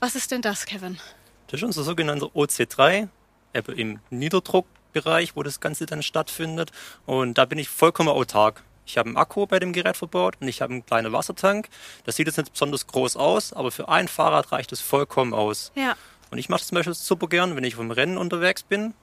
Was 0.00 0.16
ist 0.16 0.32
denn 0.32 0.42
das, 0.42 0.66
Kevin? 0.66 0.98
Das 1.46 1.60
ist 1.60 1.64
unser 1.64 1.84
sogenannter 1.84 2.26
OC3, 2.34 3.06
eben 3.54 3.78
im 3.78 4.00
Niederdruck 4.10 4.66
Bereich, 4.92 5.36
wo 5.36 5.42
das 5.42 5.60
Ganze 5.60 5.86
dann 5.86 6.02
stattfindet. 6.02 6.70
Und 7.06 7.38
da 7.38 7.44
bin 7.44 7.58
ich 7.58 7.68
vollkommen 7.68 8.08
autark. 8.08 8.62
Ich 8.86 8.98
habe 8.98 9.08
einen 9.08 9.16
Akku 9.16 9.46
bei 9.46 9.60
dem 9.60 9.72
Gerät 9.72 9.96
verbaut 9.96 10.34
und 10.40 10.48
ich 10.48 10.62
habe 10.62 10.72
einen 10.72 10.84
kleinen 10.84 11.12
Wassertank. 11.12 11.68
Das 12.04 12.16
sieht 12.16 12.26
jetzt 12.26 12.38
nicht 12.38 12.52
besonders 12.52 12.86
groß 12.88 13.16
aus, 13.16 13.52
aber 13.52 13.70
für 13.70 13.88
ein 13.88 14.08
Fahrrad 14.08 14.50
reicht 14.50 14.72
es 14.72 14.80
vollkommen 14.80 15.32
aus. 15.32 15.70
Ja. 15.76 15.94
Und 16.30 16.38
ich 16.38 16.48
mache 16.48 16.60
das 16.60 16.68
zum 16.68 16.76
Beispiel 16.76 16.94
super 16.94 17.28
gern, 17.28 17.54
wenn 17.56 17.64
ich 17.64 17.76
vom 17.76 17.90
Rennen 17.90 18.18
unterwegs 18.18 18.62
bin. 18.62 18.94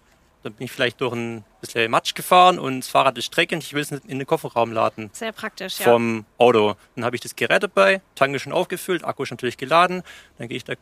Dann 0.43 0.53
bin 0.53 0.65
ich 0.65 0.71
vielleicht 0.71 1.01
durch 1.01 1.13
ein 1.13 1.43
bisschen 1.61 1.89
Matsch 1.89 2.13
gefahren 2.15 2.59
und 2.59 2.81
das 2.81 2.89
Fahrrad 2.89 3.17
ist 3.17 3.25
streckend. 3.25 3.63
Ich 3.63 3.73
will 3.73 3.81
es 3.81 3.91
nicht 3.91 4.05
in 4.05 4.19
den 4.19 4.27
Kofferraum 4.27 4.71
laden. 4.71 5.09
Sehr 5.13 5.31
praktisch, 5.31 5.79
ja. 5.79 5.85
Vom 5.85 6.25
Auto. 6.37 6.75
Dann 6.95 7.05
habe 7.05 7.15
ich 7.15 7.21
das 7.21 7.35
Gerät 7.35 7.63
dabei, 7.63 8.01
Tank 8.15 8.35
ist 8.35 8.43
schon 8.43 8.53
aufgefüllt, 8.53 9.03
Akku 9.03 9.23
ist 9.23 9.31
natürlich 9.31 9.57
geladen. 9.57 10.03
Dann 10.37 10.47
gehe 10.47 10.57
ich 10.57 10.63
da 10.63 10.73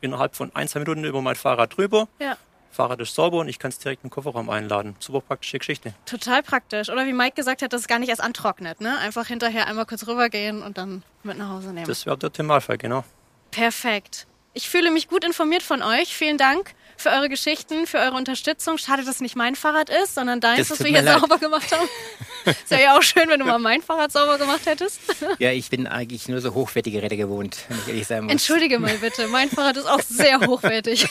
innerhalb 0.00 0.36
von 0.36 0.54
ein, 0.54 0.68
zwei 0.68 0.80
Minuten 0.80 1.04
über 1.04 1.22
mein 1.22 1.36
Fahrrad 1.36 1.76
drüber. 1.76 2.08
Ja. 2.20 2.36
Fahrrad 2.70 3.00
ist 3.00 3.14
sauber 3.14 3.38
und 3.38 3.48
ich 3.48 3.58
kann 3.58 3.70
es 3.70 3.78
direkt 3.78 4.04
in 4.04 4.08
den 4.08 4.12
Kofferraum 4.12 4.50
einladen. 4.50 4.94
Super 4.98 5.20
praktische 5.20 5.58
Geschichte. 5.58 5.94
Total 6.06 6.42
praktisch. 6.42 6.90
Oder 6.90 7.06
wie 7.06 7.12
Mike 7.12 7.34
gesagt 7.34 7.62
hat, 7.62 7.72
dass 7.72 7.82
es 7.82 7.88
gar 7.88 7.98
nicht 7.98 8.08
erst 8.08 8.22
antrocknet. 8.22 8.80
Ne? 8.80 8.96
Einfach 8.98 9.26
hinterher 9.26 9.66
einmal 9.66 9.86
kurz 9.86 10.06
rübergehen 10.06 10.62
und 10.62 10.78
dann 10.78 11.02
mit 11.22 11.38
nach 11.38 11.48
Hause 11.48 11.72
nehmen. 11.72 11.86
Das 11.86 12.06
wäre 12.06 12.16
der 12.16 12.28
Optimalfall, 12.28 12.78
genau. 12.78 13.04
Perfekt. 13.50 14.26
Ich 14.54 14.68
fühle 14.68 14.90
mich 14.90 15.08
gut 15.08 15.24
informiert 15.24 15.62
von 15.62 15.82
euch. 15.82 16.14
Vielen 16.14 16.38
Dank 16.38 16.74
für 16.98 17.10
eure 17.10 17.28
Geschichten, 17.28 17.86
für 17.86 17.98
eure 17.98 18.16
Unterstützung. 18.16 18.76
Schade, 18.76 19.04
dass 19.04 19.16
es 19.16 19.20
nicht 19.20 19.36
mein 19.36 19.54
Fahrrad 19.54 19.88
ist, 19.88 20.16
sondern 20.16 20.40
deins, 20.40 20.68
das 20.68 20.70
was 20.70 20.80
wir 20.80 20.90
hier 20.90 21.02
leid. 21.02 21.20
sauber 21.20 21.38
gemacht 21.38 21.72
haben. 21.72 21.88
Es 22.44 22.70
wäre 22.70 22.82
ja 22.82 22.96
auch 22.96 23.02
schön, 23.02 23.28
wenn 23.28 23.40
du 23.40 23.44
mal 23.44 23.58
mein 23.58 23.82
Fahrrad 23.82 24.10
sauber 24.10 24.38
gemacht 24.38 24.64
hättest. 24.64 25.00
Ja, 25.38 25.50
ich 25.52 25.68
bin 25.68 25.86
eigentlich 25.86 26.28
nur 26.28 26.40
so 26.40 26.54
hochwertige 26.54 26.98
Geräte 26.98 27.16
gewohnt, 27.16 27.58
wenn 27.68 27.78
ich 27.78 27.88
ehrlich 27.88 28.06
sein 28.06 28.24
muss. 28.24 28.32
Entschuldige 28.32 28.78
mal 28.78 28.94
bitte, 28.96 29.28
mein 29.28 29.50
Fahrrad 29.50 29.76
ist 29.76 29.86
auch 29.86 30.00
sehr 30.00 30.40
hochwertig. 30.40 31.06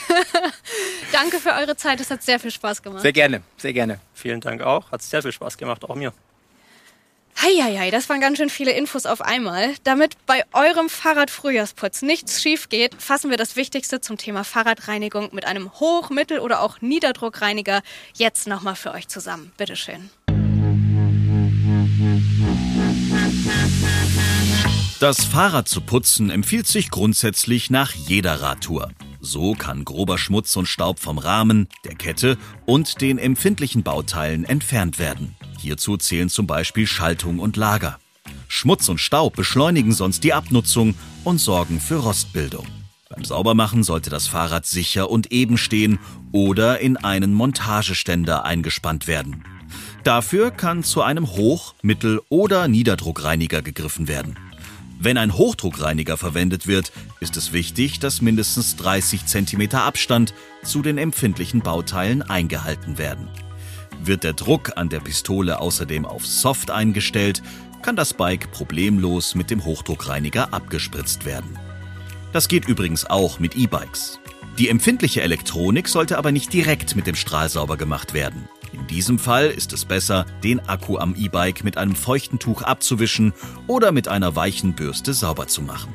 Danke 1.12 1.38
für 1.38 1.50
eure 1.52 1.76
Zeit, 1.76 2.00
es 2.00 2.10
hat 2.10 2.22
sehr 2.22 2.40
viel 2.40 2.50
Spaß 2.50 2.82
gemacht. 2.82 3.02
Sehr 3.02 3.12
gerne, 3.12 3.42
sehr 3.56 3.72
gerne. 3.72 4.00
Vielen 4.14 4.40
Dank 4.40 4.62
auch, 4.62 4.90
hat 4.90 5.02
sehr 5.02 5.22
viel 5.22 5.32
Spaß 5.32 5.56
gemacht, 5.56 5.84
auch 5.84 5.94
mir. 5.94 6.12
Heieiei, 7.40 7.92
das 7.92 8.08
waren 8.08 8.20
ganz 8.20 8.38
schön 8.38 8.50
viele 8.50 8.72
Infos 8.72 9.06
auf 9.06 9.20
einmal. 9.20 9.74
Damit 9.84 10.16
bei 10.26 10.42
eurem 10.52 10.88
Fahrradfrühjahrsputz 10.88 12.02
nichts 12.02 12.42
schief 12.42 12.68
geht, 12.68 13.00
fassen 13.00 13.30
wir 13.30 13.36
das 13.36 13.54
Wichtigste 13.54 14.00
zum 14.00 14.16
Thema 14.16 14.42
Fahrradreinigung 14.42 15.30
mit 15.32 15.46
einem 15.46 15.72
Hoch-, 15.78 16.10
Mittel- 16.10 16.40
oder 16.40 16.62
auch 16.62 16.80
Niederdruckreiniger 16.80 17.82
jetzt 18.14 18.48
nochmal 18.48 18.74
für 18.74 18.90
euch 18.90 19.06
zusammen. 19.06 19.52
Bitteschön. 19.56 20.10
Das 24.98 25.24
Fahrrad 25.24 25.68
zu 25.68 25.80
putzen 25.80 26.30
empfiehlt 26.30 26.66
sich 26.66 26.90
grundsätzlich 26.90 27.70
nach 27.70 27.92
jeder 27.92 28.40
Radtour. 28.40 28.90
So 29.20 29.52
kann 29.52 29.84
grober 29.84 30.18
Schmutz 30.18 30.56
und 30.56 30.66
Staub 30.66 30.98
vom 30.98 31.18
Rahmen, 31.18 31.68
der 31.84 31.94
Kette 31.94 32.36
und 32.66 33.00
den 33.00 33.16
empfindlichen 33.18 33.84
Bauteilen 33.84 34.44
entfernt 34.44 34.98
werden. 34.98 35.37
Hierzu 35.58 35.96
zählen 35.96 36.28
zum 36.28 36.46
Beispiel 36.46 36.86
Schaltung 36.86 37.38
und 37.38 37.56
Lager. 37.56 37.98
Schmutz 38.46 38.88
und 38.88 38.98
Staub 38.98 39.36
beschleunigen 39.36 39.92
sonst 39.92 40.24
die 40.24 40.32
Abnutzung 40.32 40.94
und 41.24 41.38
sorgen 41.38 41.80
für 41.80 41.96
Rostbildung. 41.96 42.66
Beim 43.10 43.24
Saubermachen 43.24 43.82
sollte 43.82 44.10
das 44.10 44.26
Fahrrad 44.26 44.66
sicher 44.66 45.10
und 45.10 45.32
eben 45.32 45.58
stehen 45.58 45.98
oder 46.32 46.78
in 46.80 46.96
einen 46.96 47.34
Montageständer 47.34 48.44
eingespannt 48.44 49.06
werden. 49.06 49.44
Dafür 50.04 50.50
kann 50.50 50.84
zu 50.84 51.02
einem 51.02 51.26
Hoch-, 51.32 51.74
Mittel- 51.82 52.22
oder 52.28 52.68
Niederdruckreiniger 52.68 53.62
gegriffen 53.62 54.08
werden. 54.08 54.36
Wenn 55.00 55.16
ein 55.16 55.34
Hochdruckreiniger 55.34 56.16
verwendet 56.16 56.66
wird, 56.66 56.92
ist 57.20 57.36
es 57.36 57.52
wichtig, 57.52 57.98
dass 58.00 58.20
mindestens 58.20 58.76
30 58.76 59.26
cm 59.26 59.74
Abstand 59.74 60.34
zu 60.62 60.82
den 60.82 60.98
empfindlichen 60.98 61.60
Bauteilen 61.60 62.22
eingehalten 62.22 62.98
werden. 62.98 63.28
Wird 64.02 64.24
der 64.24 64.32
Druck 64.32 64.72
an 64.76 64.88
der 64.88 65.00
Pistole 65.00 65.60
außerdem 65.60 66.06
auf 66.06 66.26
Soft 66.26 66.70
eingestellt, 66.70 67.42
kann 67.82 67.96
das 67.96 68.14
Bike 68.14 68.50
problemlos 68.50 69.34
mit 69.34 69.50
dem 69.50 69.64
Hochdruckreiniger 69.64 70.52
abgespritzt 70.52 71.24
werden. 71.24 71.58
Das 72.32 72.48
geht 72.48 72.66
übrigens 72.68 73.06
auch 73.06 73.38
mit 73.38 73.56
E-Bikes. 73.56 74.20
Die 74.58 74.68
empfindliche 74.68 75.22
Elektronik 75.22 75.88
sollte 75.88 76.18
aber 76.18 76.32
nicht 76.32 76.52
direkt 76.52 76.96
mit 76.96 77.06
dem 77.06 77.14
Strahl 77.14 77.48
sauber 77.48 77.76
gemacht 77.76 78.12
werden. 78.12 78.48
In 78.72 78.86
diesem 78.86 79.18
Fall 79.18 79.46
ist 79.46 79.72
es 79.72 79.84
besser, 79.84 80.26
den 80.42 80.60
Akku 80.68 80.98
am 80.98 81.14
E-Bike 81.14 81.64
mit 81.64 81.78
einem 81.78 81.94
feuchten 81.94 82.38
Tuch 82.38 82.62
abzuwischen 82.62 83.32
oder 83.66 83.92
mit 83.92 84.08
einer 84.08 84.36
weichen 84.36 84.74
Bürste 84.74 85.14
sauber 85.14 85.46
zu 85.46 85.62
machen. 85.62 85.94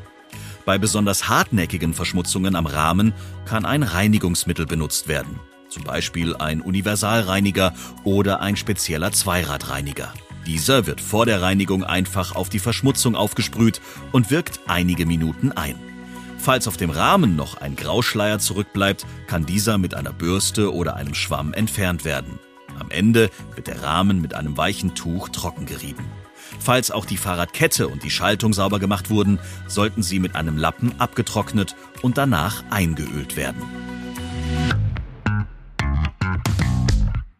Bei 0.65 0.77
besonders 0.77 1.27
hartnäckigen 1.27 1.93
Verschmutzungen 1.93 2.55
am 2.55 2.65
Rahmen 2.65 3.13
kann 3.45 3.65
ein 3.65 3.83
Reinigungsmittel 3.83 4.65
benutzt 4.65 5.07
werden 5.07 5.39
zum 5.73 5.83
Beispiel 5.83 6.36
ein 6.36 6.62
Universalreiniger 6.62 7.73
oder 8.03 8.41
ein 8.41 8.55
spezieller 8.55 9.12
Zweiradreiniger. 9.12 10.13
Dieser 10.45 10.86
wird 10.86 11.01
vor 11.01 11.25
der 11.25 11.41
Reinigung 11.41 11.83
einfach 11.83 12.36
auf 12.36 12.49
die 12.49 12.59
Verschmutzung 12.59 13.15
aufgesprüht 13.15 13.81
und 14.12 14.29
wirkt 14.29 14.59
einige 14.67 15.05
Minuten 15.05 15.51
ein. 15.51 15.75
Falls 16.38 16.67
auf 16.67 16.77
dem 16.77 16.89
Rahmen 16.89 17.36
noch 17.36 17.55
ein 17.55 17.75
Grauschleier 17.75 18.38
zurückbleibt, 18.38 19.05
kann 19.27 19.45
dieser 19.45 19.77
mit 19.77 19.95
einer 19.95 20.12
Bürste 20.12 20.73
oder 20.73 20.95
einem 20.95 21.15
Schwamm 21.15 21.53
entfernt 21.53 22.05
werden. 22.05 22.38
Am 22.79 22.91
Ende 22.91 23.29
wird 23.55 23.67
der 23.67 23.81
Rahmen 23.81 24.21
mit 24.21 24.33
einem 24.33 24.57
weichen 24.57 24.93
Tuch 24.93 25.29
trocken 25.29 25.65
gerieben. 25.65 26.05
Falls 26.59 26.91
auch 26.91 27.05
die 27.05 27.17
Fahrradkette 27.17 27.88
und 27.88 28.03
die 28.03 28.12
Schaltung 28.12 28.53
sauber 28.53 28.79
gemacht 28.79 29.09
wurden, 29.09 29.39
sollten 29.67 30.03
sie 30.03 30.19
mit 30.19 30.36
einem 30.36 30.57
Lappen 30.57 30.99
abgetrocknet 30.99 31.75
und 32.01 32.17
danach 32.17 32.63
eingeölt 32.69 33.38
werden. 33.38 33.92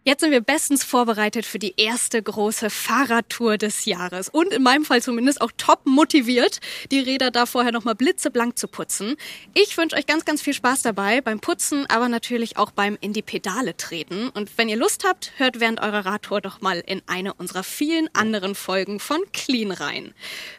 Jetzt 0.06 0.20
sind 0.20 0.32
wir 0.32 0.42
bestens 0.42 0.84
vorbereitet 0.84 1.46
für 1.46 1.60
die 1.60 1.76
erste 1.78 2.22
große 2.22 2.70
Fahrradtour 2.70 3.58
des 3.58 3.86
Jahres 3.86 4.28
und 4.28 4.52
in 4.52 4.62
meinem 4.62 4.84
Fall 4.84 5.02
zumindest 5.02 5.40
auch 5.40 5.52
top 5.56 5.86
motiviert, 5.86 6.60
die 6.92 7.00
Räder 7.00 7.32
da 7.32 7.46
vorher 7.46 7.72
nochmal 7.72 7.96
blitzeblank 7.96 8.60
zu 8.60 8.68
putzen. 8.68 9.16
Ich 9.54 9.78
wünsche 9.78 9.96
euch 9.96 10.06
ganz, 10.06 10.26
ganz 10.26 10.42
viel 10.42 10.54
Spaß 10.54 10.82
dabei 10.82 11.22
beim 11.22 11.40
Putzen, 11.40 11.86
aber 11.90 12.10
natürlich 12.10 12.58
auch 12.58 12.72
beim 12.72 12.98
in 13.00 13.14
die 13.14 13.22
Pedale 13.22 13.78
treten. 13.78 14.28
Und 14.28 14.58
wenn 14.58 14.68
ihr 14.68 14.76
Lust 14.76 15.06
habt, 15.08 15.32
hört 15.38 15.62
während 15.62 15.80
eurer 15.80 16.06
Radtour 16.06 16.42
doch 16.42 16.60
mal 16.60 16.84
in 16.86 17.02
eine 17.08 17.34
unserer 17.36 17.64
vielen 17.64 18.14
anderen 18.14 18.56
Folgen 18.56 19.00
von 19.00 19.22
Clean 19.32 19.72
rein. 19.72 20.14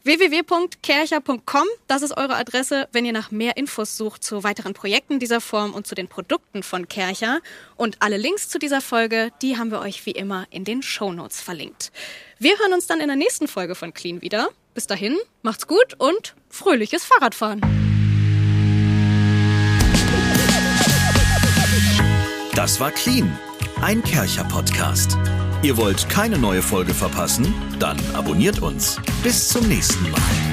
www.kercher.com, 0.04 1.66
das 1.87 2.00
ist 2.00 2.16
eure 2.16 2.37
Adresse, 2.37 2.88
wenn 2.92 3.04
ihr 3.04 3.12
nach 3.12 3.30
mehr 3.30 3.59
Infos 3.59 3.98
sucht 3.98 4.24
zu 4.24 4.42
weiteren 4.42 4.72
Projekten 4.72 5.18
dieser 5.18 5.42
Form 5.42 5.74
und 5.74 5.87
zu 5.87 5.94
den 5.94 6.09
Produkten 6.09 6.62
von 6.62 6.88
Kercher. 6.88 7.42
Und 7.76 7.98
alle 8.00 8.16
Links 8.16 8.48
zu 8.48 8.59
dieser 8.59 8.80
Folge, 8.80 9.33
die 9.42 9.56
haben 9.56 9.70
wir 9.70 9.80
euch 9.80 10.06
wie 10.06 10.12
immer 10.12 10.46
in 10.50 10.64
den 10.64 10.82
Show 10.82 11.12
Notes 11.12 11.40
verlinkt. 11.40 11.92
Wir 12.38 12.58
hören 12.58 12.72
uns 12.72 12.86
dann 12.86 13.00
in 13.00 13.08
der 13.08 13.16
nächsten 13.16 13.48
Folge 13.48 13.74
von 13.74 13.94
Clean 13.94 14.22
wieder. 14.22 14.48
Bis 14.74 14.86
dahin, 14.86 15.16
macht's 15.42 15.66
gut 15.66 15.94
und 15.98 16.34
fröhliches 16.48 17.04
Fahrradfahren. 17.04 17.60
Das 22.54 22.78
war 22.80 22.90
Clean, 22.92 23.36
ein 23.82 24.02
Kercher-Podcast. 24.02 25.18
Ihr 25.62 25.76
wollt 25.76 26.08
keine 26.08 26.38
neue 26.38 26.62
Folge 26.62 26.94
verpassen? 26.94 27.52
Dann 27.78 27.98
abonniert 28.14 28.60
uns. 28.60 29.00
Bis 29.22 29.48
zum 29.48 29.66
nächsten 29.66 30.10
Mal. 30.10 30.43